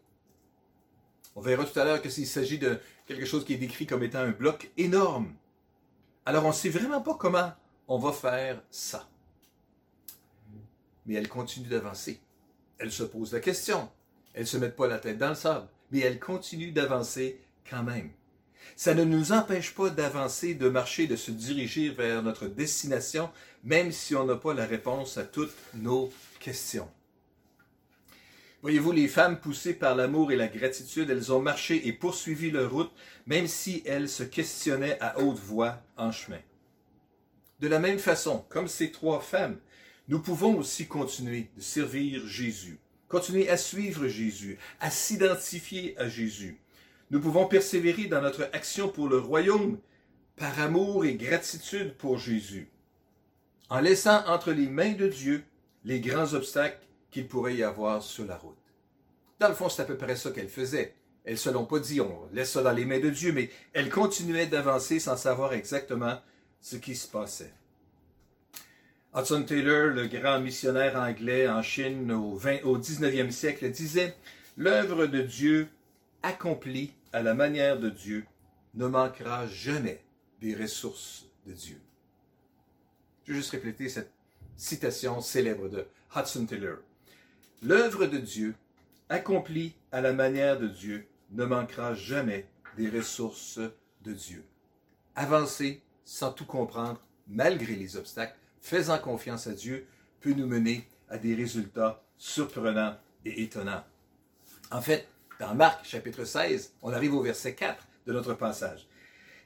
On 1.35 1.41
verra 1.41 1.65
tout 1.65 1.79
à 1.79 1.85
l'heure 1.85 2.03
que 2.03 2.11
s'il 2.11 2.27
s'agit 2.27 2.59
de 2.59 2.79
quelque 3.07 3.25
chose 3.25 3.45
qui 3.45 3.55
est 3.55 3.59
décrit 3.59 3.87
comme 3.87 4.03
étant 4.03 4.19
un 4.19 4.33
bloc 4.33 4.71
énorme. 4.77 5.33
Alors 6.27 6.45
on 6.45 6.49
ne 6.49 6.53
sait 6.53 6.69
vraiment 6.69 7.01
pas 7.01 7.15
comment 7.15 7.53
on 7.87 7.99
va 7.99 8.13
faire 8.13 8.63
ça. 8.71 9.09
Mais 11.07 11.15
elle 11.15 11.29
continue 11.29 11.69
d'avancer. 11.69 12.21
Elle 12.79 12.93
se 12.93 13.03
pose 13.03 13.33
la 13.33 13.41
question. 13.41 13.89
Elle 14.35 14.43
ne 14.43 14.47
se 14.47 14.59
met 14.59 14.69
pas 14.69 14.87
la 14.87 14.99
tête 14.99 15.17
dans 15.17 15.31
le 15.31 15.35
sable, 15.35 15.69
mais 15.91 16.01
elle 16.01 16.21
continue 16.21 16.71
d'avancer 16.71 17.41
quand 17.69 17.83
même. 17.83 18.11
Ça 18.77 18.95
ne 18.95 19.05
nous 19.05 19.33
empêche 19.33 19.75
pas 19.75 19.91
d'avancer, 19.91 20.55
de 20.55 20.69
marcher, 20.69 21.07
de 21.07 21.17
se 21.17 21.31
diriger 21.31 21.91
vers 21.91 22.23
notre 22.23 22.47
destination, 22.47 23.31
même 23.65 23.93
si 23.93 24.15
on 24.15 24.25
n'a 24.25 24.37
pas 24.37 24.55
la 24.55 24.67
réponse 24.67 25.19
à 25.19 25.25
toutes 25.25 25.57
nos 25.75 26.13
questions. 26.41 26.89
Voyez-vous, 28.61 28.91
les 28.91 29.07
femmes 29.07 29.39
poussées 29.39 29.75
par 29.75 29.95
l'amour 29.95 30.33
et 30.33 30.37
la 30.37 30.49
gratitude, 30.49 31.11
elles 31.11 31.33
ont 31.33 31.41
marché 31.41 31.87
et 31.87 31.93
poursuivi 31.93 32.51
leur 32.51 32.73
route, 32.73 32.91
même 33.27 33.47
si 33.47 33.83
elles 33.87 34.09
se 34.09 34.25
questionnaient 34.25 34.99
à 35.01 35.21
haute 35.21 35.39
voix 35.39 35.81
en 35.97 36.11
chemin. 36.11 36.41
De 37.61 37.69
la 37.69 37.79
même 37.79 38.01
façon, 38.01 38.45
comme 38.49 38.67
ces 38.67 38.91
trois 38.91 39.21
femmes, 39.21 39.59
nous 40.09 40.21
pouvons 40.21 40.57
aussi 40.57 40.87
continuer 40.87 41.51
de 41.57 41.61
servir 41.61 42.27
Jésus, 42.27 42.79
continuer 43.09 43.49
à 43.49 43.57
suivre 43.57 44.09
Jésus, 44.09 44.59
à 44.81 44.91
s'identifier 44.91 45.97
à 45.99 46.09
Jésus. 46.09 46.59
Nous 47.11 47.21
pouvons 47.21 47.47
persévérer 47.47 48.07
dans 48.07 48.21
notre 48.21 48.49
action 48.53 48.89
pour 48.89 49.09
le 49.09 49.19
royaume 49.19 49.79
par 50.37 50.61
amour 50.61 51.05
et 51.05 51.15
gratitude 51.15 51.95
pour 51.95 52.19
Jésus 52.19 52.71
en 53.71 53.81
laissant 53.81 54.25
entre 54.27 54.53
les 54.53 54.67
mains 54.67 54.93
de 54.93 55.09
Dieu 55.09 55.45
les 55.85 56.01
grands 56.01 56.35
obstacles 56.35 56.81
qu'il 57.11 57.27
pourrait 57.27 57.57
y 57.57 57.63
avoir 57.63 58.03
sur 58.03 58.27
la 58.27 58.37
route. 58.37 58.57
Dans 59.39 59.49
le 59.49 59.55
fond, 59.55 59.69
c'est 59.69 59.83
à 59.83 59.85
peu 59.85 59.97
près 59.97 60.17
ça 60.17 60.31
qu'elle 60.31 60.49
faisait. 60.49 60.95
Elle 61.25 61.35
ne 61.35 61.39
se 61.39 61.51
l'ont 61.51 61.65
pas 61.65 61.79
dit, 61.79 62.01
on 62.01 62.29
laisse 62.33 62.53
ça 62.53 62.63
dans 62.63 62.73
les 62.73 62.85
mains 62.85 63.01
de 63.01 63.11
Dieu, 63.11 63.33
mais 63.33 63.51
elle 63.73 63.91
continuait 63.91 64.47
d'avancer 64.47 64.99
sans 64.99 65.17
savoir 65.17 65.53
exactement 65.53 66.19
ce 66.61 66.77
qui 66.77 66.97
se 66.97 67.07
passait. 67.07 67.53
Hudson 69.15 69.45
Taylor, 69.45 69.89
le 69.89 70.07
grand 70.07 70.41
missionnaire 70.41 70.97
anglais 70.97 71.49
en 71.49 71.63
Chine 71.63 72.11
au, 72.13 72.35
20, 72.35 72.65
au 72.65 72.79
19e 72.79 73.31
siècle, 73.31 73.71
disait 73.71 74.17
L'œuvre 74.57 75.07
de 75.07 75.23
Dieu 75.23 75.69
accomplie 76.23 76.93
à 77.13 77.23
la 77.23 77.35
manière 77.35 77.79
de 77.79 77.91
Dieu 77.91 78.27
ne 78.75 78.87
manquera 78.87 79.47
jamais 79.47 80.03
des 80.41 80.55
ressources 80.55 81.27
de 81.47 81.53
Dieu. 81.53 81.81
Je 83.25 83.33
vais 83.33 83.39
juste 83.39 83.51
répéter 83.51 83.89
cette 83.89 84.13
citation 84.57 85.21
célèbre 85.21 85.69
de 85.69 85.87
Hudson 86.15 86.47
Taylor. 86.47 86.79
L'œuvre 87.63 88.07
de 88.07 88.19
Dieu, 88.19 88.55
accomplie 89.09 89.75
à 89.91 90.01
la 90.01 90.13
manière 90.13 90.59
de 90.59 90.69
Dieu, 90.69 91.07
ne 91.31 91.45
manquera 91.45 91.95
jamais 91.95 92.47
des 92.77 92.91
ressources 92.91 93.59
de 94.03 94.13
Dieu. 94.13 94.45
Avancer 95.15 95.83
sans 96.05 96.33
tout 96.33 96.47
comprendre, 96.47 97.01
malgré 97.27 97.75
les 97.75 97.97
obstacles, 97.97 98.37
faisant 98.61 98.99
confiance 98.99 99.47
à 99.47 99.53
Dieu, 99.53 99.87
peut 100.21 100.33
nous 100.33 100.47
mener 100.47 100.87
à 101.09 101.19
des 101.19 101.35
résultats 101.35 102.03
surprenants 102.17 102.97
et 103.25 103.43
étonnants. 103.43 103.85
En 104.71 104.81
fait, 104.81 105.09
dans 105.41 105.55
Marc 105.55 105.87
chapitre 105.87 106.25
16, 106.25 106.75
on 106.83 106.93
arrive 106.93 107.15
au 107.15 107.23
verset 107.23 107.55
4 107.55 107.87
de 108.07 108.13
notre 108.13 108.35
passage. 108.35 108.87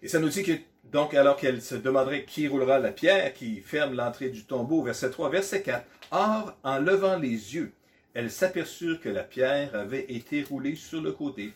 Et 0.02 0.08
ça 0.08 0.18
nous 0.18 0.28
dit 0.28 0.42
que, 0.42 0.52
donc, 0.84 1.14
alors 1.14 1.36
qu'elle 1.36 1.62
se 1.62 1.74
demanderait 1.74 2.24
qui 2.24 2.48
roulera 2.48 2.78
la 2.78 2.92
pierre 2.92 3.32
qui 3.34 3.60
ferme 3.60 3.94
l'entrée 3.94 4.30
du 4.30 4.44
tombeau, 4.44 4.82
verset 4.82 5.10
3, 5.10 5.30
verset 5.30 5.62
4, 5.62 5.86
Or, 6.10 6.56
en 6.62 6.78
levant 6.78 7.18
les 7.18 7.54
yeux, 7.54 7.72
elle 8.14 8.30
s'aperçut 8.30 8.98
que 8.98 9.08
la 9.08 9.22
pierre 9.22 9.74
avait 9.74 10.12
été 10.12 10.42
roulée 10.42 10.76
sur 10.76 11.00
le 11.00 11.12
côté 11.12 11.54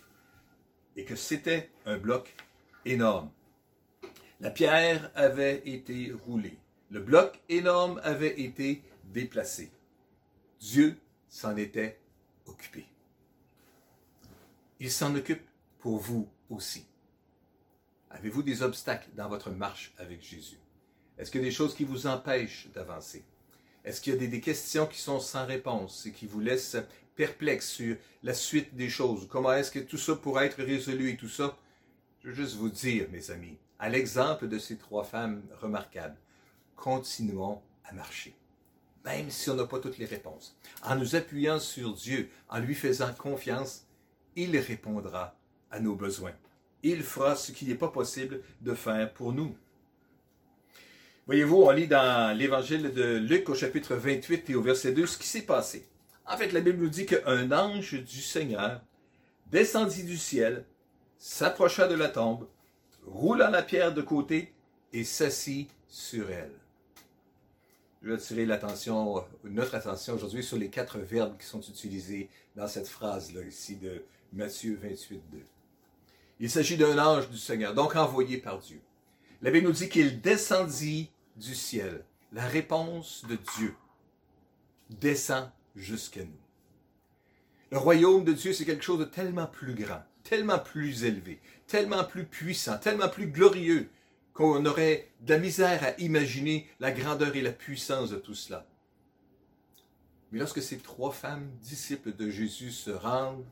et 0.96 1.04
que 1.04 1.16
c'était 1.16 1.68
un 1.84 1.98
bloc 1.98 2.34
énorme. 2.84 3.30
La 4.40 4.50
pierre 4.50 5.10
avait 5.14 5.62
été 5.66 6.12
roulée. 6.26 6.58
Le 6.90 7.00
bloc 7.00 7.40
énorme 7.48 8.00
avait 8.04 8.40
été 8.40 8.82
déplacé. 9.04 9.70
Dieu 10.60 10.96
s'en 11.28 11.56
était 11.56 11.98
occupé. 12.46 12.86
Il 14.78 14.90
s'en 14.90 15.14
occupe 15.14 15.42
pour 15.78 15.98
vous 15.98 16.28
aussi. 16.50 16.84
Avez-vous 18.10 18.42
des 18.42 18.62
obstacles 18.62 19.08
dans 19.14 19.28
votre 19.28 19.50
marche 19.50 19.94
avec 19.98 20.22
Jésus? 20.22 20.58
Est-ce 21.18 21.30
qu'il 21.30 21.40
y 21.40 21.44
a 21.44 21.46
des 21.46 21.54
choses 21.54 21.74
qui 21.74 21.84
vous 21.84 22.06
empêchent 22.06 22.68
d'avancer? 22.74 23.24
Est-ce 23.84 24.00
qu'il 24.00 24.12
y 24.12 24.16
a 24.16 24.28
des, 24.28 24.40
questions 24.40 24.86
qui 24.86 24.98
sont 24.98 25.20
sans 25.20 25.46
réponse 25.46 26.06
et 26.06 26.12
qui 26.12 26.26
vous 26.26 26.40
laissent 26.40 26.76
perplexes 27.14 27.68
sur 27.68 27.96
la 28.22 28.34
suite 28.34 28.74
des 28.74 28.90
choses? 28.90 29.26
Comment 29.30 29.52
est-ce 29.54 29.70
que 29.70 29.78
tout 29.78 29.96
ça 29.96 30.14
pourrait 30.14 30.46
être 30.46 30.62
résolu 30.62 31.10
et 31.10 31.16
tout 31.16 31.28
ça? 31.28 31.56
Je 32.20 32.28
veux 32.28 32.34
juste 32.34 32.56
vous 32.56 32.68
dire, 32.68 33.06
mes 33.10 33.30
amis, 33.30 33.56
à 33.78 33.88
l'exemple 33.88 34.48
de 34.48 34.58
ces 34.58 34.76
trois 34.76 35.04
femmes 35.04 35.42
remarquables, 35.60 36.16
continuons 36.74 37.62
à 37.84 37.92
marcher. 37.94 38.34
Même 39.04 39.30
si 39.30 39.48
on 39.48 39.54
n'a 39.54 39.66
pas 39.66 39.78
toutes 39.78 39.98
les 39.98 40.06
réponses. 40.06 40.58
En 40.82 40.96
nous 40.96 41.14
appuyant 41.14 41.60
sur 41.60 41.94
Dieu, 41.94 42.28
en 42.48 42.58
lui 42.58 42.74
faisant 42.74 43.14
confiance, 43.14 43.85
il 44.36 44.56
répondra 44.58 45.34
à 45.70 45.80
nos 45.80 45.94
besoins 45.94 46.34
il 46.82 47.02
fera 47.02 47.34
ce 47.34 47.52
qui 47.52 47.64
n'est 47.66 47.74
pas 47.74 47.88
possible 47.88 48.40
de 48.60 48.74
faire 48.74 49.12
pour 49.12 49.32
nous. 49.32 49.56
Voyez-vous, 51.26 51.62
on 51.62 51.70
lit 51.70 51.88
dans 51.88 52.36
l'évangile 52.36 52.92
de 52.92 53.16
Luc 53.16 53.48
au 53.48 53.54
chapitre 53.54 53.96
28 53.96 54.50
et 54.50 54.54
au 54.54 54.62
verset 54.62 54.92
2 54.92 55.06
ce 55.06 55.18
qui 55.18 55.26
s'est 55.26 55.42
passé. 55.42 55.88
En 56.24 56.36
fait, 56.36 56.52
la 56.52 56.60
Bible 56.60 56.82
nous 56.82 56.88
dit 56.88 57.06
qu'un 57.06 57.50
ange 57.50 57.94
du 57.94 58.20
Seigneur 58.20 58.80
descendit 59.50 60.04
du 60.04 60.16
ciel, 60.16 60.64
s'approcha 61.18 61.88
de 61.88 61.94
la 61.94 62.08
tombe, 62.08 62.46
roula 63.04 63.50
la 63.50 63.62
pierre 63.62 63.92
de 63.92 64.02
côté 64.02 64.52
et 64.92 65.02
s'assit 65.02 65.68
sur 65.88 66.30
elle. 66.30 66.52
Je 68.02 68.08
vais 68.08 68.14
attirer 68.14 68.46
l'attention, 68.46 69.24
notre 69.42 69.74
attention 69.74 70.14
aujourd'hui 70.14 70.44
sur 70.44 70.56
les 70.56 70.68
quatre 70.68 70.98
verbes 70.98 71.36
qui 71.38 71.46
sont 71.46 71.60
utilisés 71.60 72.28
dans 72.54 72.68
cette 72.68 72.88
phrase-là 72.88 73.42
ici 73.42 73.76
de 73.76 74.04
Matthieu 74.36 74.78
28, 74.82 75.22
2. 75.32 75.38
Il 76.40 76.50
s'agit 76.50 76.76
d'un 76.76 76.98
ange 76.98 77.30
du 77.30 77.38
Seigneur, 77.38 77.72
donc 77.72 77.96
envoyé 77.96 78.36
par 78.36 78.58
Dieu. 78.58 78.82
La 79.40 79.50
Bible 79.50 79.66
nous 79.66 79.72
dit 79.72 79.88
qu'il 79.88 80.20
descendit 80.20 81.10
du 81.36 81.54
ciel. 81.54 82.04
La 82.32 82.46
réponse 82.46 83.24
de 83.26 83.38
Dieu 83.56 83.74
descend 84.90 85.50
jusqu'à 85.74 86.22
nous. 86.22 86.40
Le 87.70 87.78
royaume 87.78 88.24
de 88.24 88.34
Dieu, 88.34 88.52
c'est 88.52 88.66
quelque 88.66 88.84
chose 88.84 88.98
de 88.98 89.04
tellement 89.06 89.46
plus 89.46 89.74
grand, 89.74 90.02
tellement 90.22 90.58
plus 90.58 91.04
élevé, 91.04 91.40
tellement 91.66 92.04
plus 92.04 92.26
puissant, 92.26 92.76
tellement 92.76 93.08
plus 93.08 93.28
glorieux 93.28 93.88
qu'on 94.34 94.66
aurait 94.66 95.08
de 95.22 95.32
la 95.32 95.38
misère 95.38 95.82
à 95.82 95.98
imaginer 95.98 96.68
la 96.78 96.92
grandeur 96.92 97.34
et 97.36 97.40
la 97.40 97.52
puissance 97.52 98.10
de 98.10 98.16
tout 98.16 98.34
cela. 98.34 98.66
Mais 100.30 100.38
lorsque 100.38 100.60
ces 100.60 100.76
trois 100.76 101.12
femmes, 101.12 101.50
disciples 101.62 102.14
de 102.14 102.28
Jésus, 102.28 102.70
se 102.70 102.90
rendent 102.90 103.46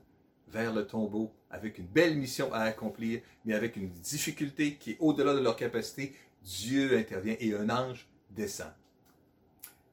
vers 0.49 0.73
le 0.73 0.87
tombeau 0.87 1.33
avec 1.51 1.79
une 1.79 1.87
belle 1.87 2.17
mission 2.17 2.53
à 2.53 2.61
accomplir, 2.61 3.21
mais 3.45 3.55
avec 3.55 3.77
une 3.77 3.91
difficulté 3.91 4.75
qui 4.75 4.93
est 4.93 4.97
au-delà 5.01 5.35
de 5.35 5.41
leur 5.41 5.57
capacité, 5.57 6.15
Dieu 6.43 6.99
intervient 6.99 7.37
et 7.41 7.55
un 7.55 7.71
ange 7.71 8.07
descend. 8.31 8.73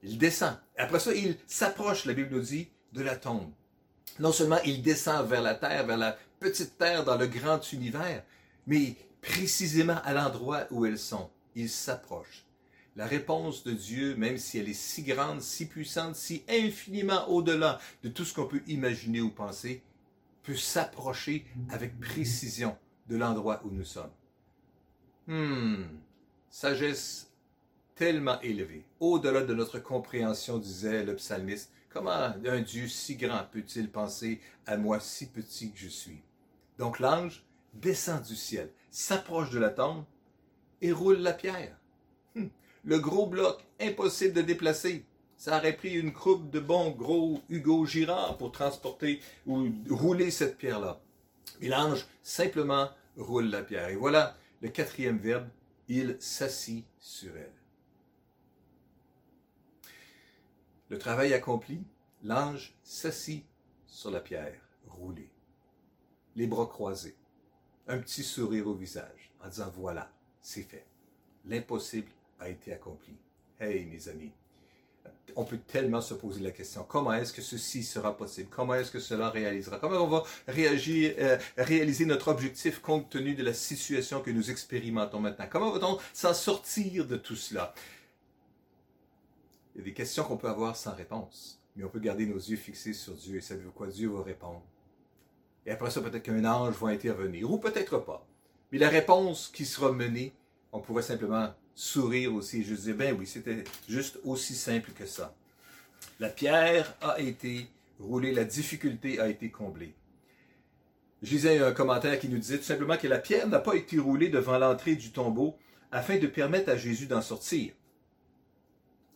Il 0.04 0.18
descend. 0.18 0.58
Après 0.78 1.00
ça, 1.00 1.14
il 1.14 1.38
s'approche, 1.48 2.06
la 2.06 2.14
Bible 2.14 2.36
nous 2.36 2.42
dit, 2.42 2.68
de 2.94 3.02
la 3.02 3.16
tombe. 3.16 3.52
Non 4.20 4.32
seulement 4.32 4.60
il 4.66 4.82
descend 4.82 5.28
vers 5.28 5.42
la 5.42 5.56
terre, 5.56 5.86
vers 5.86 5.98
la 5.98 6.18
petite 6.40 6.78
terre 6.78 7.06
dans 7.06 7.18
le 7.18 7.28
grand 7.28 7.72
univers, 7.72 8.24
mais 8.68 8.96
précisément 9.22 10.02
à 10.04 10.14
l'endroit 10.14 10.66
où 10.72 10.86
elles 10.86 11.00
sont, 11.00 11.30
il 11.56 11.70
s'approche. 11.70 12.46
La 12.96 13.06
réponse 13.06 13.64
de 13.64 13.72
Dieu, 13.72 14.16
même 14.16 14.38
si 14.38 14.58
elle 14.58 14.68
est 14.68 14.74
si 14.74 15.04
grande, 15.04 15.42
si 15.42 15.66
puissante, 15.66 16.16
si 16.16 16.44
infiniment 16.50 17.30
au-delà 17.30 17.80
de 18.04 18.10
tout 18.10 18.26
ce 18.26 18.34
qu'on 18.34 18.48
peut 18.48 18.64
imaginer 18.68 19.22
ou 19.22 19.30
penser, 19.30 19.82
peut 20.44 20.56
s'approcher 20.56 21.46
avec 21.70 22.00
précision 22.00 22.78
de 23.08 23.18
l'endroit 23.18 23.62
où 23.66 23.70
nous 23.70 23.84
sommes. 23.84 24.12
Hmm, 25.28 25.84
sagesse 26.50 27.32
tellement 27.96 28.40
élevée, 28.42 28.86
au-delà 29.00 29.42
de 29.42 29.54
notre 29.54 29.80
compréhension, 29.80 30.58
disait 30.58 31.04
le 31.04 31.16
psalmiste. 31.16 31.72
Comment 31.90 32.34
un 32.46 32.62
Dieu 32.62 32.88
si 32.88 33.18
grand 33.18 33.44
peut-il 33.52 33.92
penser 33.92 34.40
à 34.66 34.78
moi 34.78 35.00
si 35.00 35.28
petit 35.28 35.72
que 35.72 35.80
je 35.80 35.90
suis? 35.90 36.22
Donc 36.78 37.00
l'ange 37.00 37.46
descend 37.74 38.24
du 38.24 38.36
ciel, 38.36 38.72
s'approche 38.90 39.52
de 39.52 39.60
la 39.60 39.70
tombe 39.70 40.06
et 40.82 40.92
roule 40.92 41.20
la 41.20 41.34
pierre. 41.34 41.78
Hmm, 42.36 42.48
le 42.84 43.00
gros 43.00 43.28
bloc, 43.28 43.64
impossible 43.80 44.34
de 44.34 44.42
déplacer. 44.42 45.06
Ça 45.42 45.58
aurait 45.58 45.76
pris 45.76 45.94
une 45.96 46.14
croupe 46.14 46.52
de 46.52 46.60
bon 46.60 46.92
gros 46.92 47.42
Hugo 47.50 47.84
Girard 47.84 48.38
pour 48.38 48.52
transporter 48.52 49.20
ou 49.48 49.72
rouler 49.90 50.30
cette 50.30 50.56
pierre-là. 50.56 51.02
Et 51.62 51.68
l'ange 51.68 52.06
simplement 52.22 52.92
roule 53.18 53.48
la 53.48 53.64
pierre. 53.64 53.90
Et 53.90 53.96
voilà 53.96 54.38
le 54.62 54.70
quatrième 54.70 55.18
verbe, 55.18 55.50
il 55.88 56.16
s'assit 56.20 56.86
sur 57.00 57.36
elle. 57.36 57.56
Le 60.90 61.00
travail 61.00 61.34
accompli, 61.34 61.82
l'ange 62.22 62.76
s'assit 62.84 63.44
sur 63.88 64.12
la 64.12 64.20
pierre 64.20 64.62
roulée, 64.90 65.32
les 66.36 66.46
bras 66.46 66.68
croisés, 66.68 67.18
un 67.88 67.98
petit 67.98 68.24
sourire 68.24 68.68
au 68.68 68.76
visage, 68.76 69.32
en 69.44 69.48
disant 69.48 69.74
voilà, 69.76 70.14
c'est 70.40 70.62
fait. 70.62 70.86
L'impossible 71.46 72.12
a 72.40 72.48
été 72.48 72.72
accompli. 72.74 73.16
Hey, 73.60 73.86
mes 73.86 74.08
amis, 74.08 74.34
on 75.36 75.44
peut 75.44 75.58
tellement 75.58 76.02
se 76.02 76.14
poser 76.14 76.42
la 76.42 76.52
question, 76.52 76.86
comment 76.88 77.14
est-ce 77.14 77.34
que 77.34 77.42
ceci 77.42 77.84
sera 77.84 78.16
possible? 78.16 78.50
Comment 78.50 78.76
est-ce 78.76 78.92
que 78.92 79.00
cela 79.00 79.30
réalisera? 79.30 79.80
Comment 79.80 79.98
on 79.98 80.08
va 80.08 80.24
réagir, 80.48 81.16
euh, 81.20 81.38
réaliser 81.58 82.06
notre 82.06 82.30
objectif 82.30 82.80
compte 82.80 83.10
tenu 83.10 83.34
de 83.36 83.44
la 83.44 83.54
situation 83.54 84.22
que 84.22 84.32
nous 84.32 84.52
expérimentons 84.52 85.20
maintenant? 85.20 85.46
Comment 85.50 85.72
va-t-on 85.72 85.98
s'en 86.14 86.34
sortir 86.34 87.06
de 87.06 87.18
tout 87.18 87.36
cela? 87.36 87.74
Il 89.74 89.80
y 89.80 89.82
a 89.82 89.86
des 89.86 89.94
questions 89.94 90.24
qu'on 90.24 90.38
peut 90.38 90.50
avoir 90.50 90.76
sans 90.76 90.94
réponse, 90.94 91.62
mais 91.76 91.84
on 91.84 91.90
peut 91.90 92.00
garder 92.00 92.26
nos 92.26 92.38
yeux 92.38 92.58
fixés 92.58 92.94
sur 92.94 93.14
Dieu 93.14 93.38
et 93.38 93.42
savez-vous 93.42 93.72
quoi? 93.72 93.88
Dieu 93.88 94.10
va 94.10 94.24
répondre. 94.24 94.64
Et 95.66 95.72
après 95.72 95.92
ça, 95.92 96.02
peut-être 96.02 96.24
qu'un 96.24 96.44
ange 96.44 96.76
va 96.76 96.90
intervenir, 96.90 97.50
ou 97.50 97.58
peut-être 97.58 98.00
pas. 98.00 98.26
Mais 98.72 98.80
la 98.80 98.90
réponse 98.90 99.48
qui 99.48 99.66
sera 99.66 99.92
menée, 99.92 100.34
on 100.72 100.80
pourrait 100.80 101.04
simplement 101.04 101.54
sourire 101.76 102.34
aussi. 102.34 102.64
Je 102.64 102.76
disais, 102.76 102.94
ben 102.94 103.16
oui, 103.18 103.26
c'était 103.28 103.64
juste 103.88 104.20
aussi 104.24 104.56
simple 104.56 104.92
que 104.92 105.06
ça. 105.06 105.36
La 106.20 106.30
pierre 106.30 106.96
a 107.02 107.20
été 107.20 107.68
roulée, 108.00 108.32
la 108.32 108.44
difficulté 108.44 109.20
a 109.20 109.28
été 109.28 109.50
comblée. 109.50 109.94
Je 111.22 111.32
lisais 111.32 111.60
un 111.60 111.72
commentaire 111.72 112.20
qui 112.20 112.30
nous 112.30 112.40
disait 112.40 112.58
tout 112.58 112.64
simplement 112.64 112.98
que 112.98 113.08
la 113.08 113.20
pierre 113.20 113.48
n'a 113.48 113.60
pas 113.60 113.76
été 113.76 114.00
roulée 114.00 114.30
devant 114.30 114.58
l'entrée 114.58 114.96
du 114.96 115.12
tombeau 115.12 115.56
afin 115.92 116.18
de 116.18 116.28
permettre 116.28 116.70
à 116.70 116.78
Jésus 116.78 117.06
d'en 117.06 117.22
sortir. 117.22 117.74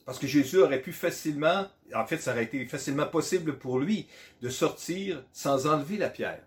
Parce 0.06 0.20
que 0.20 0.28
Jésus 0.28 0.58
aurait 0.58 0.82
pu 0.82 0.92
facilement, 0.92 1.68
en 1.96 2.06
fait, 2.06 2.18
ça 2.18 2.32
aurait 2.32 2.44
été 2.44 2.66
facilement 2.68 3.08
possible 3.08 3.58
pour 3.58 3.80
lui 3.80 4.08
de 4.44 4.50
sortir 4.50 5.24
sans 5.34 5.66
enlever 5.66 5.98
la 5.98 6.10
pierre. 6.10 6.44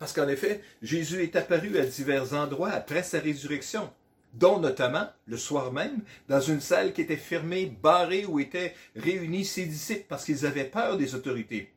Parce 0.00 0.12
qu'en 0.12 0.28
effet, 0.28 0.60
Jésus 0.82 1.22
est 1.22 1.36
apparu 1.36 1.78
à 1.78 1.86
divers 1.86 2.34
endroits 2.34 2.70
après 2.70 3.04
sa 3.04 3.20
résurrection 3.20 3.92
dont 4.34 4.60
notamment 4.60 5.08
le 5.26 5.36
soir 5.36 5.72
même, 5.72 6.02
dans 6.28 6.40
une 6.40 6.60
salle 6.60 6.92
qui 6.92 7.02
était 7.02 7.16
fermée, 7.16 7.66
barrée, 7.66 8.26
où 8.26 8.38
étaient 8.38 8.74
réunis 8.94 9.44
ses 9.44 9.66
disciples 9.66 10.06
parce 10.08 10.24
qu'ils 10.24 10.46
avaient 10.46 10.64
peur 10.64 10.96
des 10.96 11.14
autorités. 11.14 11.72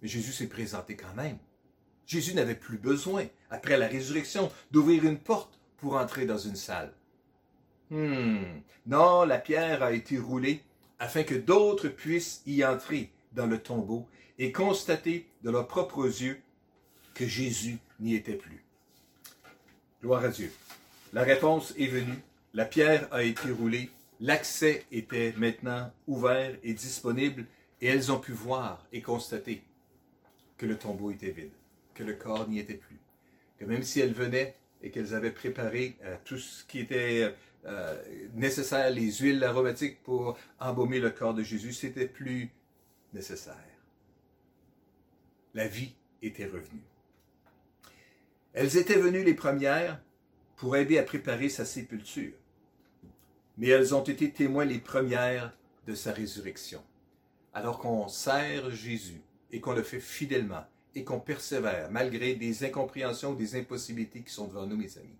Mais 0.00 0.08
Jésus 0.08 0.32
s'est 0.32 0.48
présenté 0.48 0.96
quand 0.96 1.14
même. 1.14 1.38
Jésus 2.06 2.34
n'avait 2.34 2.54
plus 2.54 2.78
besoin, 2.78 3.26
après 3.50 3.76
la 3.76 3.86
résurrection, 3.86 4.50
d'ouvrir 4.70 5.04
une 5.04 5.18
porte 5.18 5.58
pour 5.78 5.96
entrer 5.96 6.26
dans 6.26 6.38
une 6.38 6.56
salle. 6.56 6.92
Hmm. 7.90 8.60
Non, 8.86 9.24
la 9.24 9.38
pierre 9.38 9.82
a 9.82 9.92
été 9.92 10.18
roulée 10.18 10.62
afin 10.98 11.22
que 11.22 11.34
d'autres 11.34 11.88
puissent 11.88 12.42
y 12.46 12.64
entrer 12.64 13.10
dans 13.32 13.46
le 13.46 13.58
tombeau 13.58 14.06
et 14.38 14.52
constater 14.52 15.26
de 15.42 15.50
leurs 15.50 15.68
propres 15.68 16.06
yeux 16.06 16.40
que 17.14 17.26
Jésus 17.26 17.78
n'y 18.00 18.14
était 18.14 18.34
plus. 18.34 18.64
Gloire 20.02 20.24
à 20.24 20.28
Dieu. 20.28 20.52
La 21.14 21.22
réponse 21.22 21.72
est 21.78 21.86
venue, 21.86 22.18
la 22.54 22.64
pierre 22.64 23.06
a 23.12 23.22
été 23.22 23.48
roulée, 23.52 23.88
l'accès 24.18 24.84
était 24.90 25.32
maintenant 25.36 25.92
ouvert 26.08 26.56
et 26.64 26.74
disponible, 26.74 27.46
et 27.80 27.86
elles 27.86 28.10
ont 28.10 28.18
pu 28.18 28.32
voir 28.32 28.84
et 28.92 29.00
constater 29.00 29.62
que 30.58 30.66
le 30.66 30.76
tombeau 30.76 31.12
était 31.12 31.30
vide, 31.30 31.52
que 31.94 32.02
le 32.02 32.14
corps 32.14 32.48
n'y 32.48 32.58
était 32.58 32.74
plus, 32.74 32.98
que 33.60 33.64
même 33.64 33.84
si 33.84 34.00
elles 34.00 34.12
venaient 34.12 34.56
et 34.82 34.90
qu'elles 34.90 35.14
avaient 35.14 35.30
préparé 35.30 35.96
euh, 36.02 36.16
tout 36.24 36.38
ce 36.38 36.64
qui 36.64 36.80
était 36.80 37.32
euh, 37.64 38.02
nécessaire, 38.34 38.90
les 38.90 39.12
huiles 39.12 39.44
aromatiques 39.44 40.02
pour 40.02 40.36
embaumer 40.58 40.98
le 40.98 41.10
corps 41.10 41.34
de 41.34 41.44
Jésus, 41.44 41.74
c'était 41.74 42.08
plus 42.08 42.50
nécessaire. 43.12 43.54
La 45.54 45.68
vie 45.68 45.94
était 46.22 46.46
revenue. 46.46 46.82
Elles 48.52 48.76
étaient 48.76 48.98
venues 48.98 49.22
les 49.22 49.34
premières 49.34 50.00
pour 50.56 50.76
aider 50.76 50.98
à 50.98 51.02
préparer 51.02 51.48
sa 51.48 51.64
sépulture. 51.64 52.32
Mais 53.56 53.68
elles 53.68 53.94
ont 53.94 54.02
été 54.02 54.30
témoins 54.30 54.64
les 54.64 54.78
premières 54.78 55.52
de 55.86 55.94
sa 55.94 56.12
résurrection. 56.12 56.82
Alors 57.52 57.78
qu'on 57.78 58.08
sert 58.08 58.70
Jésus 58.70 59.20
et 59.52 59.60
qu'on 59.60 59.74
le 59.74 59.82
fait 59.82 60.00
fidèlement 60.00 60.64
et 60.94 61.04
qu'on 61.04 61.20
persévère 61.20 61.90
malgré 61.90 62.34
des 62.34 62.64
incompréhensions, 62.64 63.34
des 63.34 63.56
impossibilités 63.56 64.22
qui 64.22 64.32
sont 64.32 64.48
devant 64.48 64.66
nous, 64.66 64.76
mes 64.76 64.98
amis, 64.98 65.18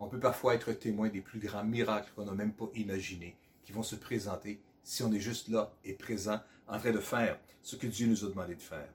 on 0.00 0.08
peut 0.08 0.20
parfois 0.20 0.54
être 0.54 0.72
témoin 0.72 1.08
des 1.08 1.20
plus 1.20 1.40
grands 1.40 1.64
miracles 1.64 2.10
qu'on 2.14 2.24
n'a 2.24 2.32
même 2.32 2.52
pas 2.52 2.68
imaginés, 2.74 3.36
qui 3.64 3.72
vont 3.72 3.82
se 3.82 3.96
présenter 3.96 4.60
si 4.82 5.02
on 5.02 5.12
est 5.12 5.20
juste 5.20 5.48
là 5.48 5.72
et 5.84 5.92
présent 5.92 6.40
en 6.68 6.78
train 6.78 6.92
de 6.92 7.00
faire 7.00 7.38
ce 7.62 7.76
que 7.76 7.86
Dieu 7.86 8.06
nous 8.06 8.24
a 8.24 8.28
demandé 8.28 8.54
de 8.54 8.62
faire. 8.62 8.88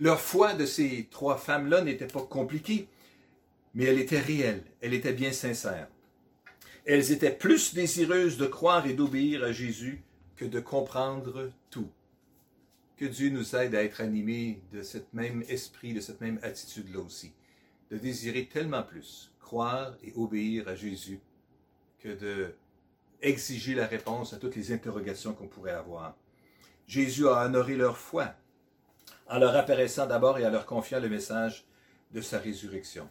Leur 0.00 0.20
foi 0.20 0.54
de 0.54 0.66
ces 0.66 1.06
trois 1.10 1.36
femmes-là 1.36 1.82
n'était 1.82 2.06
pas 2.06 2.22
compliquée 2.22 2.88
mais 3.78 3.84
elle 3.84 4.00
était 4.00 4.18
réelle, 4.18 4.64
elle 4.80 4.92
était 4.92 5.12
bien 5.12 5.30
sincère. 5.30 5.86
Elles 6.84 7.12
étaient 7.12 7.30
plus 7.30 7.74
désireuses 7.74 8.36
de 8.36 8.46
croire 8.46 8.84
et 8.88 8.92
d'obéir 8.92 9.44
à 9.44 9.52
Jésus 9.52 10.02
que 10.34 10.44
de 10.44 10.58
comprendre 10.58 11.52
tout. 11.70 11.88
Que 12.96 13.04
Dieu 13.04 13.30
nous 13.30 13.54
aide 13.54 13.76
à 13.76 13.84
être 13.84 14.00
animés 14.00 14.60
de 14.72 14.82
ce 14.82 14.98
même 15.12 15.44
esprit, 15.48 15.94
de 15.94 16.00
cette 16.00 16.20
même 16.20 16.40
attitude-là 16.42 16.98
aussi, 16.98 17.32
de 17.92 17.98
désirer 17.98 18.46
tellement 18.46 18.82
plus 18.82 19.30
croire 19.38 19.96
et 20.02 20.12
obéir 20.16 20.66
à 20.66 20.74
Jésus 20.74 21.20
que 22.00 22.08
de 22.08 22.56
exiger 23.22 23.76
la 23.76 23.86
réponse 23.86 24.32
à 24.32 24.38
toutes 24.38 24.56
les 24.56 24.72
interrogations 24.72 25.34
qu'on 25.34 25.46
pourrait 25.46 25.70
avoir. 25.70 26.16
Jésus 26.88 27.28
a 27.28 27.44
honoré 27.44 27.76
leur 27.76 27.96
foi 27.96 28.34
en 29.28 29.38
leur 29.38 29.54
apparaissant 29.54 30.06
d'abord 30.06 30.36
et 30.36 30.44
en 30.44 30.50
leur 30.50 30.66
confiant 30.66 30.98
le 30.98 31.08
message 31.08 31.64
de 32.10 32.20
sa 32.20 32.40
résurrection. 32.40 33.08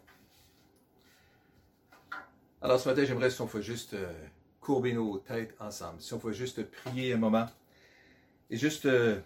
Alors 2.61 2.79
ce 2.79 2.89
matin, 2.89 3.05
j'aimerais 3.05 3.29
si 3.29 3.39
on 3.41 3.47
fait 3.47 3.61
juste 3.61 3.93
euh, 3.93 4.11
courber 4.59 4.93
nos 4.93 5.19
têtes 5.19 5.55
ensemble. 5.59 6.01
Si 6.01 6.13
on 6.13 6.19
pouvait 6.19 6.33
juste 6.33 6.63
prier 6.63 7.13
un 7.13 7.17
moment 7.17 7.47
et 8.49 8.57
juste 8.57 8.87
euh, 8.87 9.19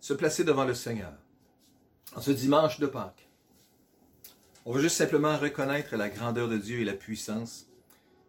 se 0.00 0.12
placer 0.14 0.42
devant 0.42 0.64
le 0.64 0.74
Seigneur 0.74 1.12
en 2.16 2.20
ce 2.20 2.32
dimanche 2.32 2.80
de 2.80 2.86
Pâques. 2.86 3.28
On 4.64 4.72
veut 4.72 4.82
juste 4.82 4.96
simplement 4.96 5.36
reconnaître 5.36 5.96
la 5.96 6.08
grandeur 6.08 6.48
de 6.48 6.58
Dieu 6.58 6.80
et 6.80 6.84
la 6.84 6.94
puissance. 6.94 7.66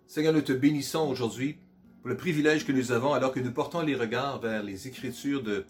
Seigneur, 0.06 0.34
nous 0.34 0.42
te 0.42 0.54
bénissons 0.54 1.10
aujourd'hui 1.10 1.58
pour 2.02 2.10
le 2.10 2.18
privilège 2.18 2.66
que 2.66 2.72
nous 2.72 2.92
avons 2.92 3.14
alors 3.14 3.34
que 3.34 3.40
nous 3.40 3.52
portons 3.52 3.82
les 3.82 3.96
regards 3.96 4.40
vers 4.40 4.62
les 4.62 4.88
Écritures 4.88 5.42
de 5.42 5.66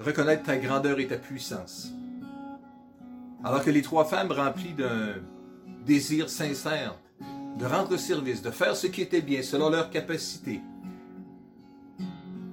reconnaître 0.00 0.44
ta 0.44 0.56
grandeur 0.56 0.98
et 0.98 1.08
ta 1.08 1.18
puissance. 1.18 1.88
Alors 3.44 3.62
que 3.62 3.70
les 3.70 3.82
trois 3.82 4.04
femmes 4.04 4.32
remplies 4.32 4.74
d'un 4.74 5.14
désir 5.88 6.28
sincère 6.28 6.94
de 7.58 7.64
rendre 7.64 7.96
service, 7.96 8.42
de 8.42 8.50
faire 8.50 8.76
ce 8.76 8.86
qui 8.86 9.00
était 9.00 9.22
bien 9.22 9.42
selon 9.42 9.70
leur 9.70 9.90
capacité, 9.90 10.60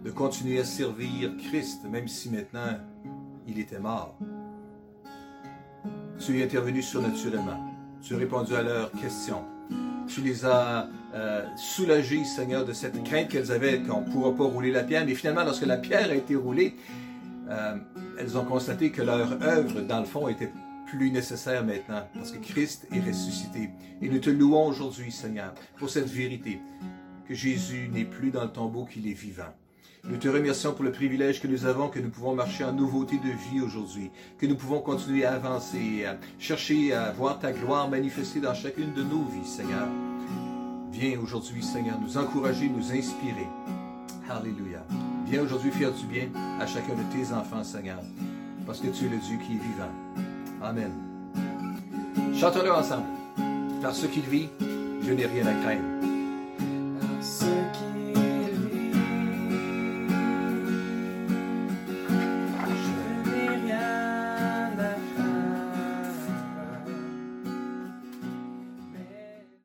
de 0.05 0.09
continuer 0.09 0.59
à 0.61 0.63
servir 0.63 1.31
Christ, 1.37 1.81
même 1.83 2.07
si 2.07 2.29
maintenant 2.29 2.79
il 3.45 3.59
était 3.59 3.77
mort. 3.77 4.17
Tu 6.17 6.39
es 6.39 6.45
intervenu 6.45 6.81
surnaturellement. 6.81 7.59
Tu 8.01 8.15
as 8.15 8.17
répondu 8.17 8.55
à 8.55 8.63
leurs 8.63 8.91
questions. 8.93 9.43
Tu 10.07 10.21
les 10.21 10.45
as 10.45 10.87
euh, 11.13 11.43
soulagées, 11.57 12.23
Seigneur, 12.23 12.63
de 12.63 12.71
cette 12.71 13.03
crainte 13.03 13.27
qu'elles 13.27 13.51
avaient 13.51 13.81
qu'on 13.81 14.01
ne 14.01 14.11
pourra 14.11 14.33
pas 14.33 14.45
rouler 14.45 14.71
la 14.71 14.83
pierre. 14.83 15.05
Mais 15.05 15.13
finalement, 15.13 15.43
lorsque 15.43 15.65
la 15.65 15.77
pierre 15.77 16.09
a 16.09 16.15
été 16.15 16.35
roulée, 16.35 16.75
euh, 17.49 17.75
elles 18.17 18.37
ont 18.37 18.45
constaté 18.45 18.91
que 18.91 19.01
leur 19.01 19.41
œuvre, 19.41 19.81
dans 19.81 19.99
le 19.99 20.05
fond, 20.05 20.29
était 20.29 20.51
plus 20.95 21.11
nécessaire 21.11 21.63
maintenant, 21.63 22.07
parce 22.13 22.31
que 22.31 22.37
Christ 22.37 22.87
est 22.93 23.05
ressuscité. 23.05 23.69
Et 24.01 24.09
nous 24.09 24.19
te 24.19 24.29
louons 24.29 24.67
aujourd'hui, 24.67 25.11
Seigneur, 25.11 25.53
pour 25.77 25.89
cette 25.89 26.07
vérité, 26.07 26.59
que 27.27 27.33
Jésus 27.33 27.89
n'est 27.91 28.05
plus 28.05 28.31
dans 28.31 28.43
le 28.43 28.51
tombeau, 28.51 28.85
qu'il 28.85 29.07
est 29.07 29.13
vivant. 29.13 29.53
Nous 30.07 30.17
te 30.17 30.27
remercions 30.27 30.73
pour 30.73 30.85
le 30.85 30.91
privilège 30.91 31.41
que 31.41 31.47
nous 31.47 31.65
avons, 31.65 31.89
que 31.89 31.99
nous 31.99 32.09
pouvons 32.09 32.35
marcher 32.35 32.63
en 32.63 32.73
nouveauté 32.73 33.17
de 33.17 33.29
vie 33.51 33.61
aujourd'hui, 33.61 34.11
que 34.37 34.45
nous 34.45 34.55
pouvons 34.55 34.79
continuer 34.79 35.25
à 35.25 35.33
avancer, 35.33 36.05
à 36.05 36.17
chercher 36.37 36.93
à 36.93 37.11
voir 37.11 37.39
ta 37.39 37.51
gloire 37.51 37.89
manifestée 37.89 38.39
dans 38.39 38.53
chacune 38.53 38.93
de 38.93 39.03
nos 39.03 39.23
vies, 39.23 39.47
Seigneur. 39.47 39.87
Viens 40.91 41.19
aujourd'hui, 41.19 41.63
Seigneur, 41.63 41.99
nous 41.99 42.17
encourager, 42.17 42.69
nous 42.69 42.91
inspirer. 42.91 43.47
Alléluia. 44.29 44.85
Viens 45.25 45.41
aujourd'hui 45.41 45.71
faire 45.71 45.91
du 45.91 46.05
bien 46.05 46.29
à 46.59 46.67
chacun 46.67 46.93
de 46.93 47.03
tes 47.11 47.33
enfants, 47.33 47.63
Seigneur, 47.63 47.99
parce 48.65 48.79
que 48.79 48.87
tu 48.87 49.05
es 49.05 49.09
le 49.09 49.17
Dieu 49.17 49.37
qui 49.45 49.53
est 49.53 49.59
vivant. 49.59 50.34
Amen. 50.65 50.91
Chantons-le 52.39 52.71
ensemble. 52.71 53.05
Par 53.83 53.93
ce 53.93 54.07
qu'il 54.07 54.23
vit, 54.23 54.49
je 55.03 55.11
n'ai 55.11 55.27
rien 55.27 55.45
à 55.45 55.53
craindre. 55.61 55.94